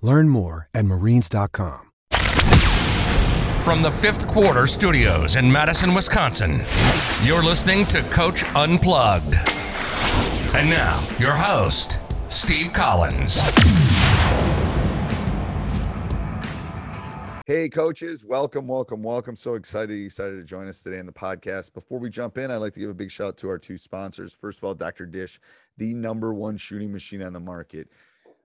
Learn 0.00 0.28
more 0.28 0.68
at 0.74 0.84
marines.com. 0.84 1.86
From 3.60 3.82
the 3.82 3.90
fifth 3.90 4.28
quarter 4.28 4.66
studios 4.66 5.36
in 5.36 5.50
Madison, 5.50 5.92
Wisconsin, 5.92 6.62
you're 7.22 7.42
listening 7.42 7.84
to 7.86 8.02
Coach 8.04 8.44
Unplugged. 8.54 9.34
And 10.54 10.70
now, 10.70 11.06
your 11.18 11.32
host, 11.32 12.00
Steve 12.28 12.72
Collins. 12.72 13.40
Hey, 17.46 17.68
coaches, 17.68 18.24
welcome, 18.24 18.66
welcome, 18.68 19.02
welcome. 19.02 19.34
So 19.34 19.54
excited 19.54 19.94
you 19.94 20.08
decided 20.08 20.36
to 20.36 20.44
join 20.44 20.68
us 20.68 20.82
today 20.82 20.98
on 21.00 21.06
the 21.06 21.12
podcast. 21.12 21.74
Before 21.74 21.98
we 21.98 22.08
jump 22.08 22.38
in, 22.38 22.50
I'd 22.50 22.56
like 22.56 22.74
to 22.74 22.80
give 22.80 22.90
a 22.90 22.94
big 22.94 23.10
shout 23.10 23.28
out 23.28 23.36
to 23.38 23.48
our 23.48 23.58
two 23.58 23.76
sponsors. 23.76 24.32
First 24.32 24.58
of 24.58 24.64
all, 24.64 24.74
Dr. 24.74 25.06
Dish, 25.06 25.40
the 25.76 25.92
number 25.92 26.32
one 26.32 26.56
shooting 26.56 26.92
machine 26.92 27.22
on 27.22 27.32
the 27.32 27.40
market 27.40 27.88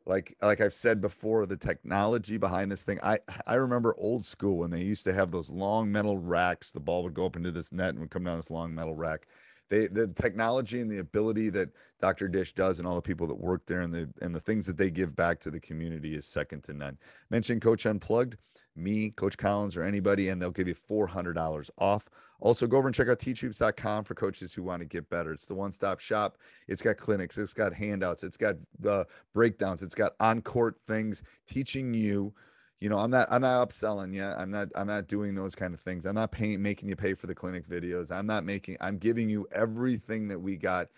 like 0.05 0.35
like 0.41 0.61
I've 0.61 0.73
said 0.73 1.01
before, 1.01 1.45
the 1.45 1.57
technology 1.57 2.37
behind 2.37 2.71
this 2.71 2.83
thing. 2.83 2.99
I 3.01 3.19
I 3.47 3.55
remember 3.55 3.95
old 3.97 4.25
school 4.25 4.57
when 4.57 4.71
they 4.71 4.81
used 4.81 5.05
to 5.05 5.13
have 5.13 5.31
those 5.31 5.49
long 5.49 5.91
metal 5.91 6.17
racks. 6.17 6.71
The 6.71 6.79
ball 6.79 7.03
would 7.03 7.13
go 7.13 7.25
up 7.25 7.35
into 7.35 7.51
this 7.51 7.71
net 7.71 7.89
and 7.89 7.99
would 7.99 8.11
come 8.11 8.23
down 8.23 8.37
this 8.37 8.51
long 8.51 8.75
metal 8.75 8.95
rack. 8.95 9.27
They 9.69 9.87
the 9.87 10.07
technology 10.07 10.81
and 10.81 10.91
the 10.91 10.99
ability 10.99 11.49
that 11.51 11.69
Dr. 12.01 12.27
Dish 12.27 12.53
does 12.53 12.79
and 12.79 12.87
all 12.87 12.95
the 12.95 13.01
people 13.01 13.27
that 13.27 13.39
work 13.39 13.65
there 13.65 13.81
and 13.81 13.93
the 13.93 14.09
and 14.21 14.35
the 14.35 14.41
things 14.41 14.65
that 14.65 14.77
they 14.77 14.89
give 14.89 15.15
back 15.15 15.39
to 15.41 15.51
the 15.51 15.59
community 15.59 16.15
is 16.15 16.25
second 16.25 16.63
to 16.65 16.73
none. 16.73 16.97
Mention 17.29 17.61
Coach 17.61 17.85
Unplugged, 17.85 18.35
me, 18.75 19.09
Coach 19.11 19.37
Collins, 19.37 19.77
or 19.77 19.83
anybody, 19.83 20.27
and 20.29 20.41
they'll 20.41 20.51
give 20.51 20.67
you 20.67 20.75
four 20.75 21.07
hundred 21.07 21.33
dollars 21.33 21.71
off. 21.77 22.09
Also, 22.43 22.67
go 22.67 22.75
over 22.75 22.89
and 22.89 22.93
check 22.93 23.07
out 23.07 23.19
teachhoops.com 23.19 24.03
for 24.03 24.15
coaches 24.15 24.53
who 24.53 24.63
want 24.63 24.81
to 24.81 24.85
get 24.85 25.09
better. 25.09 25.31
It's 25.31 25.45
the 25.45 25.55
one 25.55 25.71
stop 25.71 26.01
shop. 26.01 26.37
It's 26.67 26.81
got 26.81 26.97
clinics, 26.97 27.37
it's 27.37 27.53
got 27.53 27.73
handouts, 27.73 28.21
it's 28.21 28.35
got 28.35 28.55
uh, 28.85 29.05
breakdowns, 29.33 29.81
it's 29.81 29.95
got 29.95 30.11
on 30.19 30.41
court 30.41 30.75
things 30.85 31.23
teaching 31.47 31.93
you. 31.93 32.33
You 32.81 32.89
know, 32.89 32.97
I'm 32.97 33.11
not 33.11 33.29
I'm 33.31 33.43
not 33.43 33.69
upselling 33.69 34.13
you. 34.13 34.25
I'm 34.25 34.51
not 34.51 34.67
I'm 34.75 34.87
not 34.87 35.07
doing 35.07 35.35
those 35.35 35.55
kind 35.55 35.73
of 35.73 35.79
things. 35.79 36.05
I'm 36.05 36.15
not 36.15 36.33
paying 36.33 36.61
making 36.61 36.89
you 36.89 36.97
pay 36.97 37.13
for 37.13 37.27
the 37.27 37.33
clinic 37.33 37.65
videos. 37.65 38.11
I'm 38.11 38.27
not 38.27 38.43
making 38.43 38.75
I'm 38.81 38.97
giving 38.97 39.29
you 39.29 39.47
everything 39.53 40.27
that 40.27 40.39
we 40.39 40.57
got 40.57 40.89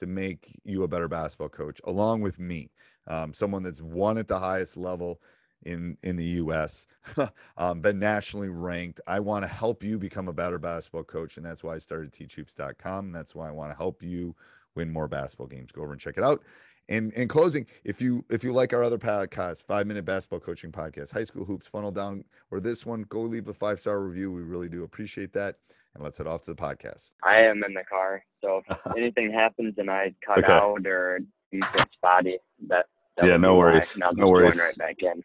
to 0.00 0.06
make 0.06 0.58
you 0.64 0.84
a 0.84 0.88
better 0.88 1.06
basketball 1.06 1.50
coach, 1.50 1.82
along 1.84 2.22
with 2.22 2.38
me, 2.38 2.70
um, 3.08 3.34
someone 3.34 3.62
that's 3.62 3.82
won 3.82 4.16
at 4.16 4.26
the 4.26 4.38
highest 4.38 4.78
level 4.78 5.20
in 5.64 5.96
in 6.02 6.16
the 6.16 6.24
U.S. 6.24 6.86
um, 7.56 7.80
been 7.80 7.98
nationally 7.98 8.48
ranked. 8.48 9.00
I 9.06 9.20
want 9.20 9.44
to 9.44 9.48
help 9.48 9.82
you 9.82 9.98
become 9.98 10.28
a 10.28 10.32
better 10.32 10.58
basketball 10.58 11.04
coach, 11.04 11.36
and 11.36 11.44
that's 11.44 11.62
why 11.62 11.74
I 11.74 11.78
started 11.78 12.12
teachhoops.com. 12.12 13.06
And 13.06 13.14
that's 13.14 13.34
why 13.34 13.48
I 13.48 13.52
want 13.52 13.70
to 13.72 13.76
help 13.76 14.02
you 14.02 14.34
win 14.74 14.92
more 14.92 15.08
basketball 15.08 15.46
games. 15.46 15.72
Go 15.72 15.82
over 15.82 15.92
and 15.92 16.00
check 16.00 16.16
it 16.16 16.24
out. 16.24 16.42
And 16.88 17.12
in 17.14 17.28
closing, 17.28 17.66
if 17.82 18.02
you 18.02 18.24
if 18.28 18.44
you 18.44 18.52
like 18.52 18.74
our 18.74 18.82
other 18.82 18.98
podcast, 18.98 19.62
five 19.62 19.86
minute 19.86 20.04
basketball 20.04 20.40
coaching 20.40 20.70
podcast, 20.70 21.12
high 21.12 21.24
school 21.24 21.44
hoops, 21.44 21.66
funnel 21.66 21.90
down, 21.90 22.24
or 22.50 22.60
this 22.60 22.84
one, 22.84 23.04
go 23.08 23.22
leave 23.22 23.48
a 23.48 23.54
five 23.54 23.80
star 23.80 24.00
review. 24.00 24.30
We 24.30 24.42
really 24.42 24.68
do 24.68 24.84
appreciate 24.84 25.32
that. 25.32 25.56
And 25.94 26.02
let's 26.02 26.18
head 26.18 26.26
off 26.26 26.42
to 26.44 26.52
the 26.52 26.60
podcast. 26.60 27.12
I 27.22 27.36
am 27.36 27.62
in 27.64 27.72
the 27.72 27.84
car, 27.84 28.24
so 28.40 28.62
if 28.68 28.78
anything 28.96 29.32
happens 29.32 29.74
and 29.78 29.90
I 29.90 30.12
cut 30.26 30.38
okay. 30.38 30.52
out 30.52 30.86
or 30.86 31.20
you 31.52 31.60
spotty, 31.92 32.38
that, 32.66 32.86
that 33.16 33.26
yeah, 33.26 33.36
no 33.36 33.54
worries. 33.54 33.96
no 33.96 34.28
worries. 34.28 34.58
Right 34.58 34.76
back 34.76 34.96
in. 34.98 35.22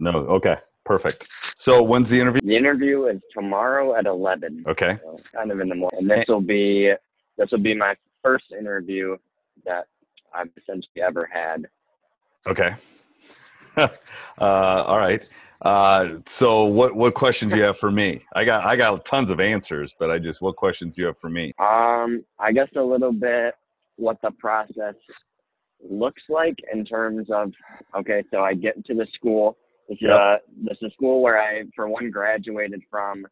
No. 0.00 0.10
Okay. 0.10 0.56
Perfect. 0.84 1.28
So 1.56 1.82
when's 1.82 2.10
the 2.10 2.20
interview? 2.20 2.42
The 2.42 2.56
interview 2.56 3.06
is 3.06 3.20
tomorrow 3.32 3.96
at 3.96 4.06
eleven. 4.06 4.64
Okay. 4.66 4.98
So 5.02 5.18
kind 5.34 5.50
of 5.50 5.60
in 5.60 5.68
the 5.68 5.74
morning. 5.74 6.00
And 6.00 6.10
this 6.10 6.26
will 6.28 6.42
be 6.42 6.92
this 7.38 7.50
will 7.50 7.58
be 7.58 7.74
my 7.74 7.94
first 8.22 8.44
interview 8.58 9.16
that 9.64 9.86
I've 10.34 10.50
essentially 10.56 11.02
ever 11.02 11.28
had. 11.32 11.66
Okay. 12.46 12.74
uh, 13.76 13.88
all 14.38 14.98
right. 14.98 15.26
Uh, 15.62 16.18
so 16.26 16.64
what 16.64 16.94
what 16.94 17.14
questions 17.14 17.52
do 17.52 17.58
you 17.58 17.64
have 17.64 17.78
for 17.78 17.90
me? 17.90 18.22
I 18.34 18.44
got 18.44 18.64
I 18.64 18.76
got 18.76 19.04
tons 19.06 19.30
of 19.30 19.40
answers, 19.40 19.94
but 19.98 20.10
I 20.10 20.18
just 20.18 20.42
what 20.42 20.56
questions 20.56 20.96
do 20.96 21.02
you 21.02 21.06
have 21.06 21.18
for 21.18 21.30
me? 21.30 21.54
Um, 21.58 22.24
I 22.38 22.52
guess 22.52 22.68
a 22.76 22.82
little 22.82 23.12
bit 23.12 23.54
what 23.96 24.18
the 24.22 24.32
process 24.32 24.94
looks 25.88 26.22
like 26.28 26.56
in 26.72 26.84
terms 26.84 27.28
of 27.30 27.52
okay, 27.96 28.22
so 28.30 28.40
I 28.40 28.52
get 28.52 28.84
to 28.86 28.94
the 28.94 29.06
school 29.14 29.56
this 29.88 29.98
yep. 30.00 30.10
is 30.10 30.18
uh, 30.18 30.36
this 30.62 30.78
is 30.80 30.90
a 30.90 30.94
school 30.94 31.22
where 31.22 31.40
I, 31.40 31.62
for 31.74 31.88
one, 31.88 32.10
graduated 32.10 32.82
from. 32.90 33.26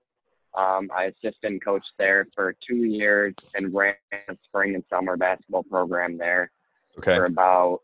Um, 0.54 0.90
I 0.94 1.04
assistant 1.04 1.64
coached 1.64 1.92
there 1.98 2.26
for 2.34 2.54
two 2.68 2.84
years 2.84 3.34
and 3.54 3.72
ran 3.72 3.94
a 4.12 4.36
spring 4.44 4.74
and 4.74 4.84
summer 4.90 5.16
basketball 5.16 5.62
program 5.62 6.18
there 6.18 6.50
okay. 6.98 7.16
for 7.16 7.24
about 7.24 7.80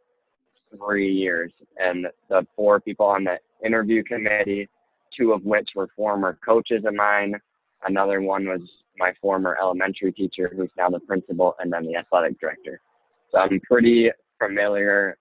three 0.77 1.11
years. 1.11 1.51
And 1.79 2.09
the 2.29 2.47
four 2.55 2.79
people 2.79 3.07
on 3.07 3.25
the 3.25 3.39
interview 3.65 4.03
committee, 4.05 4.69
two 5.17 5.33
of 5.33 5.45
which 5.45 5.71
were 5.75 5.89
former 5.97 6.39
coaches 6.45 6.85
of 6.85 6.95
mine. 6.95 7.41
Another 7.85 8.21
one 8.21 8.47
was 8.47 8.61
my 8.99 9.15
former 9.21 9.57
elementary 9.59 10.13
teacher, 10.13 10.53
who's 10.55 10.71
now 10.77 10.91
the 10.91 11.01
principal, 11.01 11.55
and 11.61 11.73
then 11.73 11.85
the 11.87 11.97
athletic 11.97 12.39
director. 12.39 12.83
So 13.31 13.39
I'm 13.39 13.61
pretty 13.61 14.11
familiar 14.39 15.17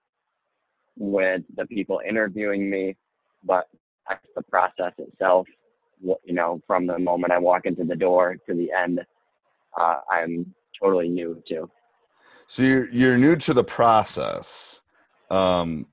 with 0.98 1.44
the 1.56 1.66
people 1.68 2.02
interviewing 2.08 2.70
me 2.70 2.98
but 3.44 3.68
the 4.36 4.42
process 4.44 4.94
itself, 4.98 5.48
you 6.02 6.34
know, 6.34 6.62
from 6.68 6.88
the 6.88 6.98
moment 6.98 7.34
I 7.34 7.40
walk 7.40 7.66
into 7.66 7.84
the 7.84 7.96
door 7.96 8.38
to 8.48 8.54
the 8.54 8.72
end, 8.72 9.02
uh, 9.80 10.00
I'm 10.10 10.54
totally 10.82 11.10
new 11.10 11.42
to. 11.50 11.70
So 12.48 12.64
you're 12.64 12.90
you're 12.90 13.18
new 13.18 13.36
to 13.36 13.54
the 13.54 13.64
process. 13.64 14.82
Um, 15.30 15.88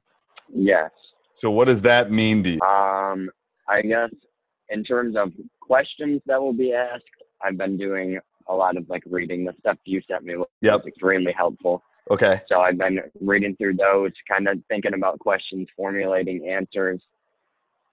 yes. 0.55 0.91
So 1.35 1.50
what 1.50 1.67
does 1.67 1.82
that 1.82 2.11
mean 2.11 2.44
to 2.44 2.50
you? 2.50 2.61
Um, 2.61 3.31
I 3.69 3.82
guess 3.82 4.11
in 4.69 4.85
terms 4.85 5.17
of 5.17 5.32
questions 5.61 6.20
that 6.26 6.40
will 6.40 6.52
be 6.52 6.73
asked, 6.73 7.05
I've 7.43 7.58
been 7.58 7.76
doing 7.76 8.19
a 8.49 8.55
lot 8.55 8.76
of 8.76 8.88
like 8.88 9.02
reading 9.06 9.44
the 9.44 9.55
stuff 9.61 9.79
you 9.85 10.00
sent 10.08 10.25
me. 10.25 10.37
Yep. 10.61 10.87
extremely 10.87 11.32
helpful. 11.32 11.82
Okay. 12.11 12.43
So 12.49 12.61
I've 12.61 12.79
been 12.79 13.00
reading 13.20 13.56
through 13.56 13.76
those, 13.76 14.12
kind 14.29 14.47
of 14.47 14.58
thinking 14.69 14.94
about 14.94 15.19
questions, 15.19 15.67
formulating 15.76 16.47
answers, 16.49 17.02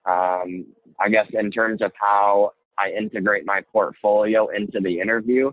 um, 0.04 0.66
I 1.00 1.08
guess 1.08 1.26
in 1.32 1.50
terms 1.50 1.82
of 1.82 1.92
how 2.00 2.52
I 2.78 2.90
integrate 2.90 3.44
my 3.46 3.62
portfolio 3.72 4.48
into 4.48 4.80
the 4.80 5.00
interview, 5.00 5.52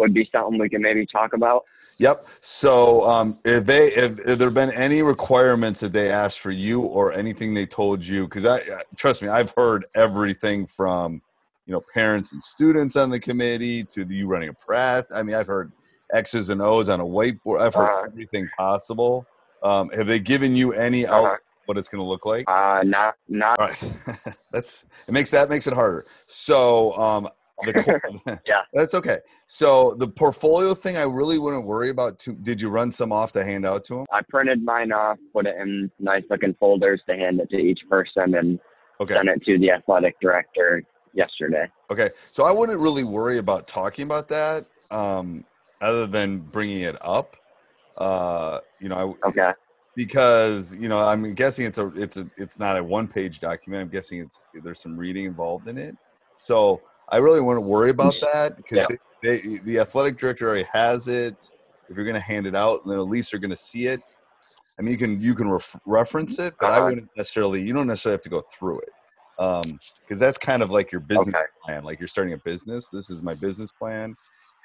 would 0.00 0.14
be 0.14 0.28
something 0.32 0.58
we 0.58 0.68
can 0.68 0.82
maybe 0.82 1.06
talk 1.06 1.34
about. 1.34 1.64
Yep. 1.98 2.24
So, 2.40 3.04
um, 3.04 3.38
if 3.44 3.64
they, 3.66 3.88
if, 3.92 4.18
if 4.26 4.38
there 4.38 4.50
been 4.50 4.72
any 4.72 5.02
requirements 5.02 5.80
that 5.80 5.92
they 5.92 6.10
asked 6.10 6.40
for 6.40 6.50
you 6.50 6.80
or 6.80 7.12
anything 7.12 7.52
they 7.52 7.66
told 7.66 8.04
you, 8.04 8.24
because 8.24 8.46
I 8.46 8.60
trust 8.96 9.22
me, 9.22 9.28
I've 9.28 9.52
heard 9.56 9.84
everything 9.94 10.66
from, 10.66 11.20
you 11.66 11.74
know, 11.74 11.82
parents 11.92 12.32
and 12.32 12.42
students 12.42 12.96
on 12.96 13.10
the 13.10 13.20
committee 13.20 13.84
to 13.84 14.04
the, 14.04 14.16
you 14.16 14.26
running 14.26 14.48
a 14.48 14.54
Pratt. 14.54 15.06
I 15.14 15.22
mean, 15.22 15.34
I've 15.34 15.46
heard 15.46 15.70
X's 16.12 16.48
and 16.48 16.62
O's 16.62 16.88
on 16.88 17.00
a 17.00 17.04
whiteboard. 17.04 17.60
I've 17.60 17.74
heard 17.74 18.02
uh, 18.02 18.06
everything 18.06 18.48
possible. 18.58 19.26
Um, 19.62 19.90
have 19.90 20.06
they 20.06 20.18
given 20.18 20.56
you 20.56 20.72
any 20.72 21.06
uh, 21.06 21.14
out 21.14 21.38
what 21.70 21.78
it's 21.78 21.88
going 21.88 22.00
to 22.00 22.04
look 22.04 22.26
like? 22.26 22.44
Uh, 22.48 22.82
not, 22.84 23.14
not. 23.28 23.56
All 23.60 23.68
right. 23.68 23.84
That's 24.52 24.84
it 25.06 25.12
makes 25.12 25.30
that 25.30 25.48
makes 25.48 25.68
it 25.68 25.72
harder. 25.72 26.04
So, 26.26 26.92
um, 26.94 27.28
the, 27.64 28.40
yeah, 28.46 28.62
that's 28.72 28.94
okay. 28.94 29.18
So 29.46 29.94
the 29.94 30.08
portfolio 30.08 30.72
thing, 30.72 30.96
I 30.96 31.02
really 31.02 31.38
wouldn't 31.38 31.66
worry 31.66 31.90
about. 31.90 32.18
Too, 32.18 32.34
did 32.42 32.60
you 32.60 32.70
run 32.70 32.90
some 32.90 33.12
off 33.12 33.32
to 33.32 33.44
hand 33.44 33.66
out 33.66 33.84
to 33.84 33.96
them? 33.96 34.06
I 34.10 34.22
printed 34.28 34.64
mine 34.64 34.92
off, 34.92 35.18
put 35.32 35.46
it 35.46 35.56
in 35.60 35.90
nice 35.98 36.22
looking 36.30 36.54
folders 36.58 37.02
to 37.08 37.14
hand 37.14 37.38
it 37.38 37.50
to 37.50 37.56
each 37.58 37.80
person, 37.88 38.34
and 38.34 38.58
okay. 38.98 39.14
send 39.14 39.28
it 39.28 39.44
to 39.44 39.58
the 39.58 39.72
athletic 39.72 40.18
director 40.20 40.82
yesterday. 41.12 41.68
Okay, 41.90 42.08
so 42.32 42.44
I 42.44 42.50
wouldn't 42.50 42.80
really 42.80 43.04
worry 43.04 43.36
about 43.36 43.68
talking 43.68 44.04
about 44.04 44.28
that, 44.30 44.64
um, 44.90 45.44
other 45.82 46.06
than 46.06 46.38
bringing 46.38 46.80
it 46.80 46.96
up. 47.02 47.36
Uh, 47.98 48.60
you 48.80 48.88
know, 48.88 49.18
I, 49.22 49.28
okay. 49.28 49.52
Because 49.96 50.76
you 50.76 50.88
know, 50.88 50.98
I'm 50.98 51.34
guessing 51.34 51.66
it's 51.66 51.78
a 51.78 51.88
it's 51.88 52.16
a 52.16 52.30
it's 52.36 52.58
not 52.58 52.78
a 52.78 52.84
one 52.84 53.08
page 53.08 53.40
document. 53.40 53.82
I'm 53.82 53.88
guessing 53.88 54.20
it's 54.20 54.48
there's 54.62 54.80
some 54.80 54.96
reading 54.96 55.24
involved 55.24 55.68
in 55.68 55.78
it. 55.78 55.96
So 56.38 56.80
I 57.08 57.18
really 57.18 57.40
wouldn't 57.40 57.66
worry 57.66 57.90
about 57.90 58.14
that 58.32 58.56
because 58.56 58.78
yeah. 58.78 58.86
they, 59.22 59.38
they, 59.38 59.58
the 59.64 59.78
athletic 59.80 60.16
director 60.16 60.48
already 60.48 60.66
has 60.72 61.08
it. 61.08 61.50
If 61.88 61.96
you're 61.96 62.04
going 62.04 62.14
to 62.14 62.20
hand 62.20 62.46
it 62.46 62.54
out, 62.54 62.86
then 62.86 62.98
at 62.98 63.06
least 63.06 63.32
they're 63.32 63.40
going 63.40 63.50
to 63.50 63.56
see 63.56 63.86
it. 63.86 64.00
I 64.78 64.82
mean, 64.82 64.92
you 64.92 64.98
can 64.98 65.20
you 65.20 65.34
can 65.34 65.50
ref- 65.50 65.76
reference 65.84 66.38
it, 66.38 66.54
but 66.60 66.70
uh-huh. 66.70 66.80
I 66.80 66.84
wouldn't 66.84 67.10
necessarily. 67.16 67.60
You 67.62 67.72
don't 67.72 67.88
necessarily 67.88 68.14
have 68.14 68.22
to 68.22 68.30
go 68.30 68.42
through 68.42 68.80
it 68.80 68.90
because 69.40 69.64
um, 69.64 70.18
that's 70.18 70.36
kind 70.36 70.62
of 70.62 70.70
like 70.70 70.92
your 70.92 71.00
business 71.00 71.28
okay. 71.28 71.44
plan. 71.64 71.82
Like 71.82 71.98
you're 71.98 72.08
starting 72.08 72.34
a 72.34 72.38
business. 72.38 72.88
This 72.88 73.08
is 73.08 73.22
my 73.22 73.32
business 73.32 73.72
plan. 73.72 74.14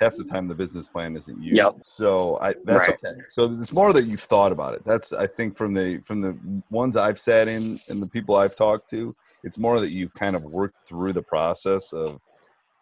Half 0.02 0.18
the 0.18 0.26
time, 0.26 0.50
the 0.50 0.56
business 0.56 0.90
plan 0.90 1.16
isn't 1.16 1.42
you. 1.42 1.56
Yep. 1.56 1.78
So 1.84 2.38
I 2.42 2.54
that's 2.66 2.90
right. 2.90 2.98
okay. 3.06 3.22
So 3.30 3.46
it's 3.46 3.72
more 3.72 3.94
that 3.94 4.04
you've 4.04 4.20
thought 4.20 4.52
about 4.52 4.74
it. 4.74 4.84
That's 4.84 5.14
I 5.14 5.28
think 5.28 5.56
from 5.56 5.74
the 5.74 6.00
from 6.00 6.20
the 6.20 6.38
ones 6.70 6.98
I've 6.98 7.18
sat 7.18 7.48
in 7.48 7.80
and 7.88 8.04
the 8.04 8.10
people 8.10 8.36
I've 8.36 8.58
talked 8.58 8.90
to, 8.90 9.16
it's 9.44 9.58
more 9.58 9.80
that 9.80 9.92
you've 9.92 10.14
kind 10.14 10.36
of 10.36 10.44
worked 10.44 10.90
through 10.90 11.14
the 11.14 11.24
process 11.24 11.94
of 11.94 12.20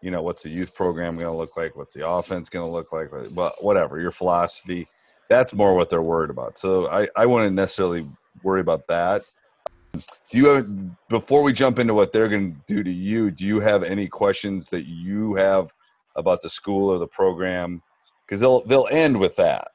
you 0.01 0.10
know 0.10 0.24
what's 0.24 0.42
the 0.42 0.50
youth 0.50 0.74
program 0.74 1.16
going 1.16 1.28
to 1.28 1.38
look 1.38 1.56
like 1.56 1.75
what's 1.75 1.94
the 1.94 2.07
offense 2.07 2.50
going 2.50 2.66
to 2.66 2.72
look 2.72 2.92
like 2.92 3.10
but 3.34 3.63
whatever 3.63 4.01
your 4.01 4.12
philosophy 4.12 4.86
that's 5.30 5.54
more 5.54 5.75
what 5.75 5.89
they're 5.89 6.01
worried 6.01 6.30
about 6.30 6.57
so 6.57 6.89
i 6.89 7.07
i 7.16 7.25
wouldn't 7.25 7.56
necessarily 7.56 8.06
worry 8.44 8.60
about 8.60 8.86
that 8.88 9.22
do 9.94 10.38
you 10.38 10.48
have 10.48 11.07
before 11.07 11.44
we 11.44 11.54
jump 11.54 11.80
into 11.80 11.94
what 11.94 12.12
they're 12.12 12.28
going 12.28 12.54
to 12.54 12.74
do 12.75 12.84
to 12.84 12.92
you 12.92 13.31
do 13.31 13.45
you 13.45 13.60
have 13.60 13.84
any 13.84 14.07
questions 14.07 14.68
that 14.69 14.86
you 14.86 15.36
have 15.36 15.72
about 16.16 16.42
the 16.42 16.50
school 16.50 16.90
or 16.90 17.00
the 17.00 17.07
program 17.07 17.81
because 18.25 18.40
they'll 18.40 18.63
they'll 18.66 18.88
end 18.92 19.19
with 19.19 19.36
that 19.36 19.72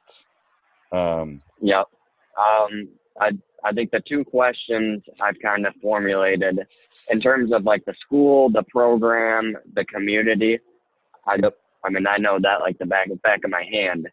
um 0.91 1.41
yep 1.61 1.85
um 2.37 2.87
i 3.21 3.31
I 3.63 3.71
think 3.73 3.91
the 3.91 4.01
two 4.07 4.23
questions 4.23 5.03
I've 5.21 5.39
kind 5.41 5.65
of 5.65 5.73
formulated 5.81 6.59
in 7.09 7.19
terms 7.19 7.51
of 7.51 7.63
like 7.63 7.83
the 7.85 7.93
school, 7.99 8.49
the 8.49 8.63
program, 8.63 9.55
the 9.73 9.85
community. 9.85 10.59
I, 11.25 11.35
yep. 11.41 11.57
I 11.83 11.89
mean, 11.89 12.07
I 12.07 12.17
know 12.17 12.39
that 12.39 12.61
like 12.61 12.77
the 12.77 12.85
back 12.85 13.09
back 13.23 13.43
of 13.43 13.51
my 13.51 13.63
hand. 13.71 14.07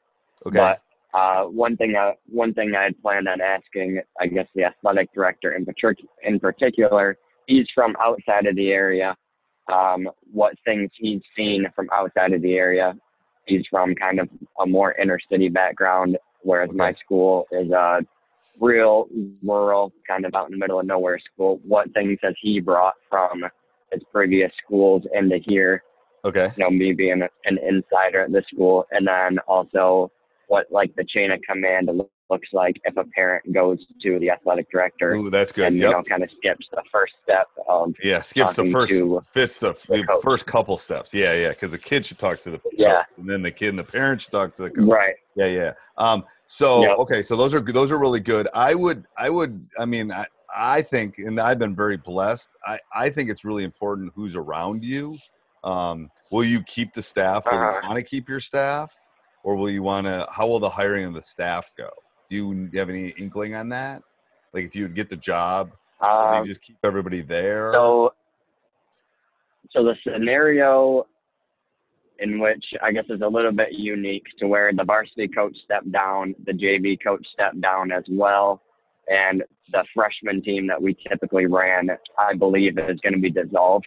Okay. 0.45 0.59
But 0.59 0.81
uh, 1.17 1.45
one 1.45 1.79
thing, 1.79 1.97
I, 1.97 2.13
one 2.27 2.53
thing 2.53 2.75
I 2.77 2.85
had 2.85 3.01
planned 3.01 3.27
on 3.27 3.41
asking, 3.41 4.03
I 4.21 4.27
guess 4.27 4.47
the 4.55 4.65
athletic 4.65 5.09
director 5.15 5.53
in, 5.53 5.65
partic- 5.65 6.05
in 6.23 6.39
particular, 6.39 7.17
he's 7.47 7.67
from 7.75 7.97
outside 8.03 8.45
of 8.45 8.55
the 8.55 8.69
area. 8.69 9.17
Um, 9.73 10.11
what 10.31 10.55
things 10.67 10.91
he's 10.95 11.23
seen 11.35 11.67
from 11.75 11.89
outside 11.93 12.35
of 12.35 12.43
the 12.43 12.55
area. 12.55 12.95
He's 13.47 13.65
from 13.71 13.95
kind 13.95 14.21
of 14.21 14.29
a 14.61 14.67
more 14.67 14.93
inner 14.93 15.19
city 15.31 15.49
background, 15.49 16.19
whereas 16.43 16.69
okay. 16.69 16.77
my 16.77 16.93
school 16.93 17.47
is 17.51 17.71
a 17.71 18.05
real 18.61 19.09
rural, 19.43 19.93
kind 20.07 20.27
of 20.27 20.35
out 20.35 20.49
in 20.49 20.53
the 20.53 20.59
middle 20.59 20.81
of 20.81 20.87
nowhere 20.87 21.19
school. 21.33 21.61
What 21.65 21.93
things 21.95 22.19
has 22.23 22.35
he 22.41 22.61
brought 22.61 22.95
from 23.09 23.43
his 23.91 24.03
previous 24.13 24.53
schools 24.65 25.03
into 25.15 25.39
here? 25.39 25.83
Okay. 26.25 26.51
You 26.57 26.65
know, 26.65 26.71
me 26.71 26.93
being 26.93 27.23
an 27.23 27.59
insider 27.59 28.23
at 28.25 28.33
this 28.33 28.45
school, 28.53 28.87
and 28.91 29.07
then 29.07 29.39
also 29.49 30.13
what 30.47 30.67
like 30.71 30.95
the 30.97 31.05
chain 31.05 31.31
of 31.31 31.41
command 31.49 31.91
looks 32.31 32.49
like 32.53 32.77
if 32.85 32.97
a 32.97 33.05
parent 33.05 33.53
goes 33.53 33.79
to 34.03 34.19
the 34.19 34.31
athletic 34.31 34.71
director. 34.71 35.15
Ooh, 35.15 35.31
that's 35.31 35.53
good. 35.53 35.67
And, 35.67 35.77
yep. 35.77 35.91
you 35.91 35.97
know, 35.97 36.03
kind 36.03 36.23
of 36.23 36.31
skips 36.37 36.67
the 36.73 36.83
first 36.91 37.15
step 37.23 37.49
of 37.69 37.95
yeah, 38.03 38.21
skips 38.21 38.57
the 38.57 38.65
first 38.67 38.93
fifth 39.33 39.61
the, 39.61 39.73
the 39.89 40.21
first 40.23 40.47
couple 40.47 40.77
steps. 40.77 41.15
Yeah, 41.15 41.35
yeah, 41.35 41.51
because 41.51 41.73
the 41.73 41.79
kid 41.79 42.05
should 42.07 42.19
talk 42.19 42.43
to 42.43 42.51
the 42.53 42.61
yeah, 42.73 43.05
and 43.17 43.29
then 43.29 43.43
the 43.43 43.51
kid 43.51 43.71
and 43.71 43.79
the 43.79 43.85
parent 43.85 44.21
should 44.21 44.33
talk 44.33 44.55
to 44.57 44.63
the 44.63 44.71
coach. 44.71 44.89
right. 44.89 45.15
Yeah, 45.35 45.47
yeah. 45.47 45.73
Um, 45.99 46.25
so 46.47 46.83
yep. 46.83 46.99
okay, 46.99 47.23
so 47.23 47.37
those 47.37 47.55
are 47.55 47.61
those 47.61 47.93
are 47.93 47.99
really 47.99 48.21
good. 48.21 48.49
I 48.55 48.75
would 48.75 49.05
I 49.17 49.31
would 49.31 49.67
I 49.79 49.85
mean 49.85 50.13
I 50.13 50.27
I 50.55 50.83
think 50.83 51.19
and 51.19 51.41
I've 51.41 51.59
been 51.59 51.75
very 51.75 51.97
blessed. 51.97 52.51
I 52.65 52.79
I 52.95 53.11
think 53.11 53.31
it's 53.31 53.45
really 53.45 53.65
important 53.65 54.13
who's 54.15 54.37
around 54.37 54.83
you. 54.83 55.19
Um, 55.65 56.11
will 56.31 56.45
you 56.45 56.63
keep 56.63 56.93
the 56.93 57.03
staff? 57.03 57.45
Will 57.47 57.59
uh-huh. 57.59 57.81
you 57.83 57.89
want 57.89 57.97
to 57.97 58.05
keep 58.05 58.29
your 58.29 58.39
staff, 58.39 58.95
or 59.47 59.55
will 59.55 59.71
you 59.71 59.83
want 59.85 60.09
to? 60.09 60.27
How 60.29 60.49
will 60.49 60.59
the 60.59 60.69
hiring 60.69 61.05
of 61.05 61.15
the 61.15 61.23
staff 61.23 61.73
go? 61.79 61.89
Do 62.29 62.37
you 62.37 62.71
have 62.75 62.91
any 62.91 63.11
inkling 63.11 63.55
on 63.55 63.69
that? 63.69 64.03
Like 64.53 64.65
if 64.65 64.75
you 64.75 64.83
would 64.83 64.97
get 64.97 65.09
the 65.09 65.17
job, 65.17 65.71
um, 66.01 66.45
just 66.45 66.61
keep 66.61 66.77
everybody 66.83 67.23
there. 67.23 67.71
So, 67.73 68.13
so 69.71 69.85
the 69.85 69.95
scenario 70.03 71.07
in 72.19 72.41
which 72.41 72.65
I 72.83 72.91
guess 72.91 73.05
is 73.09 73.21
a 73.21 73.29
little 73.29 73.53
bit 73.53 73.73
unique 73.73 74.25
to 74.41 74.49
where 74.49 74.73
the 74.73 74.83
varsity 74.83 75.29
coach 75.29 75.57
stepped 75.65 75.93
down, 75.93 76.35
the 76.45 76.53
JV 76.53 76.99
coach 77.01 77.25
stepped 77.33 77.61
down 77.61 77.93
as 77.93 78.03
well, 78.09 78.61
and 79.07 79.45
the 79.71 79.85
freshman 79.95 80.43
team 80.43 80.67
that 80.67 80.83
we 80.83 80.97
typically 81.09 81.47
ran, 81.47 81.91
I 82.19 82.35
believe, 82.35 82.79
is 82.79 82.99
going 83.01 83.13
to 83.13 83.21
be 83.21 83.31
dissolved. 83.31 83.87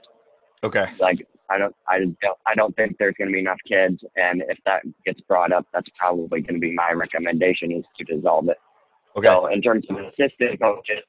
Okay. 0.63 0.85
Like 1.01 1.27
I 1.49 1.57
don't, 1.57 1.75
I 1.87 1.99
don't, 1.99 2.37
I 2.45 2.55
don't 2.55 2.75
think 2.75 2.97
there's 2.99 3.15
going 3.17 3.29
to 3.29 3.33
be 3.33 3.39
enough 3.39 3.59
kids, 3.67 4.03
and 4.15 4.43
if 4.47 4.57
that 4.65 4.83
gets 5.05 5.19
brought 5.21 5.51
up, 5.51 5.65
that's 5.73 5.89
probably 5.97 6.41
going 6.41 6.55
to 6.55 6.59
be 6.59 6.71
my 6.71 6.91
recommendation 6.91 7.71
is 7.71 7.85
to 7.97 8.03
dissolve 8.03 8.49
it. 8.49 8.57
Okay. 9.15 9.27
So 9.27 9.47
in 9.47 9.61
terms 9.61 9.85
of 9.89 9.97
assistant 9.97 10.61
coaches, 10.61 11.03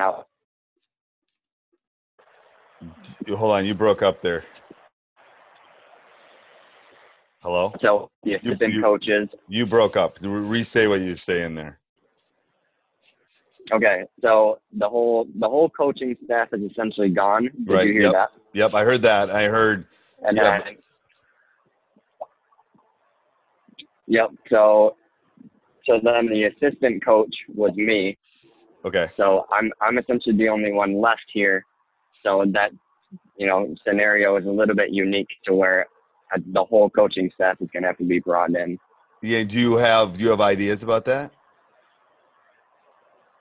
out. 0.00 0.26
Hold 3.28 3.52
on, 3.52 3.64
you 3.64 3.74
broke 3.74 4.02
up 4.02 4.20
there. 4.20 4.44
Hello. 7.42 7.72
So 7.80 8.10
the 8.22 8.34
assistant 8.34 8.72
you, 8.72 8.78
you, 8.78 8.82
coaches. 8.82 9.28
You 9.48 9.66
broke 9.66 9.96
up. 9.96 10.18
Re-say 10.20 10.86
what 10.86 11.00
you're 11.02 11.16
saying 11.16 11.54
there. 11.54 11.78
Okay, 13.72 14.04
so 14.20 14.58
the 14.76 14.88
whole 14.88 15.26
the 15.38 15.48
whole 15.48 15.70
coaching 15.70 16.16
staff 16.24 16.48
is 16.52 16.70
essentially 16.70 17.08
gone. 17.08 17.44
Did 17.44 17.72
right. 17.72 17.86
you 17.86 17.92
hear 17.94 18.02
yep. 18.02 18.12
that? 18.12 18.30
Yep, 18.52 18.74
I 18.74 18.84
heard 18.84 19.02
that. 19.02 19.30
I 19.30 19.44
heard. 19.48 19.86
And 20.26 20.36
yep. 20.36 20.64
then, 20.64 20.76
yep. 24.06 24.30
So, 24.50 24.96
so 25.86 26.00
then 26.02 26.28
the 26.28 26.44
assistant 26.44 27.04
coach 27.04 27.34
was 27.54 27.74
me. 27.74 28.18
Okay. 28.84 29.08
So 29.14 29.46
I'm 29.50 29.72
I'm 29.80 29.98
essentially 29.98 30.36
the 30.36 30.48
only 30.48 30.72
one 30.72 31.00
left 31.00 31.24
here. 31.32 31.64
So 32.12 32.44
that 32.52 32.70
you 33.38 33.46
know 33.46 33.74
scenario 33.86 34.36
is 34.36 34.44
a 34.44 34.50
little 34.50 34.74
bit 34.74 34.90
unique 34.90 35.28
to 35.46 35.54
where 35.54 35.86
uh, 36.34 36.38
the 36.52 36.64
whole 36.64 36.90
coaching 36.90 37.30
staff 37.34 37.56
is 37.60 37.68
going 37.72 37.82
to 37.82 37.88
have 37.88 37.98
to 37.98 38.04
be 38.04 38.20
brought 38.20 38.54
in. 38.54 38.78
Yeah. 39.22 39.42
Do 39.44 39.58
you 39.58 39.76
have 39.76 40.18
do 40.18 40.24
you 40.24 40.30
have 40.30 40.42
ideas 40.42 40.82
about 40.82 41.06
that? 41.06 41.32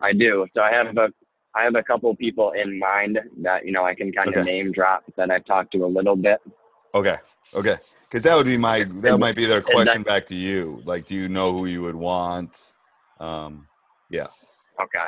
I 0.03 0.13
do. 0.13 0.45
So 0.55 0.61
I 0.61 0.71
have 0.71 0.95
a 0.97 1.09
I 1.55 1.63
have 1.63 1.75
a 1.75 1.83
couple 1.83 2.13
people 2.15 2.51
in 2.51 2.77
mind 2.77 3.19
that 3.41 3.65
you 3.65 3.71
know 3.71 3.85
I 3.85 3.95
can 3.95 4.11
kind 4.11 4.29
okay. 4.29 4.41
of 4.41 4.45
name 4.45 4.71
drop 4.71 5.03
that 5.17 5.31
I've 5.31 5.45
talked 5.45 5.71
to 5.71 5.85
a 5.85 5.87
little 5.87 6.15
bit. 6.15 6.39
Okay. 6.93 7.15
Okay. 7.55 7.77
Because 8.03 8.23
that 8.23 8.35
would 8.35 8.45
be 8.45 8.57
my 8.57 8.83
that 9.01 9.17
might 9.17 9.35
be 9.35 9.45
their 9.45 9.61
question 9.61 10.03
that, 10.03 10.07
back 10.07 10.25
to 10.27 10.35
you. 10.35 10.81
Like, 10.85 11.05
do 11.05 11.15
you 11.15 11.29
know 11.29 11.51
who 11.51 11.65
you 11.65 11.81
would 11.81 11.95
want? 11.95 12.73
Um, 13.19 13.67
yeah. 14.09 14.27
Okay. 14.81 15.07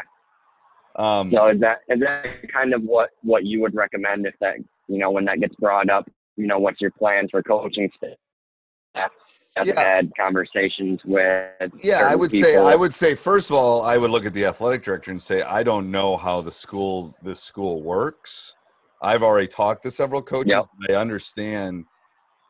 Um, 0.95 1.29
so 1.31 1.47
is 1.49 1.59
that 1.59 1.79
is 1.89 1.99
that 1.99 2.25
kind 2.51 2.73
of 2.73 2.81
what 2.83 3.09
what 3.21 3.43
you 3.43 3.61
would 3.61 3.75
recommend 3.75 4.25
if 4.25 4.35
that 4.39 4.57
you 4.87 4.97
know 4.97 5.11
when 5.11 5.25
that 5.25 5.39
gets 5.39 5.55
brought 5.55 5.89
up? 5.89 6.09
You 6.37 6.47
know, 6.47 6.59
what's 6.59 6.79
your 6.79 6.91
plans 6.91 7.29
for 7.31 7.43
coaching 7.43 7.89
staff? 7.97 9.11
I've 9.57 9.67
yeah. 9.67 9.79
had 9.79 10.11
conversations 10.19 10.99
with. 11.05 11.71
Yeah, 11.81 12.07
I 12.09 12.15
would 12.15 12.31
people. 12.31 12.49
say 12.49 12.57
I 12.57 12.75
would 12.75 12.93
say 12.93 13.15
first 13.15 13.49
of 13.49 13.55
all, 13.55 13.83
I 13.83 13.97
would 13.97 14.11
look 14.11 14.25
at 14.25 14.33
the 14.33 14.45
athletic 14.45 14.83
director 14.83 15.11
and 15.11 15.21
say, 15.21 15.41
I 15.43 15.63
don't 15.63 15.91
know 15.91 16.17
how 16.17 16.41
the 16.41 16.51
school 16.51 17.15
this 17.21 17.39
school 17.39 17.81
works. 17.81 18.55
I've 19.01 19.23
already 19.23 19.47
talked 19.47 19.83
to 19.83 19.91
several 19.91 20.21
coaches. 20.21 20.51
Yep. 20.51 20.65
I 20.89 20.93
understand 20.99 21.85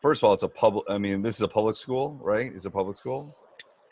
first 0.02 0.22
of 0.24 0.28
all, 0.28 0.34
it's 0.34 0.44
a 0.44 0.50
public. 0.50 0.86
I 0.90 0.98
mean, 0.98 1.22
this 1.22 1.36
is 1.36 1.42
a 1.42 1.48
public 1.48 1.76
school, 1.76 2.20
right? 2.22 2.52
It's 2.54 2.66
a 2.66 2.72
public 2.72 2.98
school. 2.98 3.36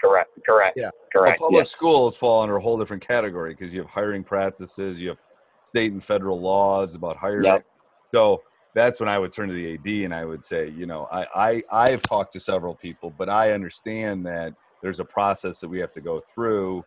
Correct. 0.01 0.29
Correct. 0.45 0.77
Yeah. 0.77 0.89
Correct. 1.11 1.39
Well, 1.39 1.49
public 1.49 1.67
schools 1.67 2.17
fall 2.17 2.43
under 2.43 2.57
a 2.57 2.61
whole 2.61 2.77
different 2.77 3.05
category 3.05 3.53
because 3.53 3.73
you 3.73 3.81
have 3.81 3.89
hiring 3.89 4.23
practices, 4.23 4.99
you 4.99 5.09
have 5.09 5.19
state 5.59 5.91
and 5.91 6.03
federal 6.03 6.39
laws 6.39 6.95
about 6.95 7.17
hiring. 7.17 7.45
Yep. 7.45 7.65
So 8.13 8.43
that's 8.73 8.99
when 8.99 9.09
I 9.09 9.19
would 9.19 9.31
turn 9.31 9.49
to 9.49 9.55
the 9.55 9.73
AD 9.73 10.05
and 10.05 10.13
I 10.13 10.25
would 10.25 10.43
say, 10.43 10.69
you 10.69 10.85
know, 10.85 11.07
I, 11.11 11.27
I 11.35 11.63
I 11.71 11.89
have 11.91 12.01
talked 12.01 12.33
to 12.33 12.39
several 12.39 12.73
people, 12.73 13.13
but 13.17 13.29
I 13.29 13.51
understand 13.51 14.25
that 14.25 14.53
there's 14.81 14.99
a 14.99 15.05
process 15.05 15.59
that 15.59 15.69
we 15.69 15.79
have 15.79 15.93
to 15.93 16.01
go 16.01 16.19
through. 16.19 16.83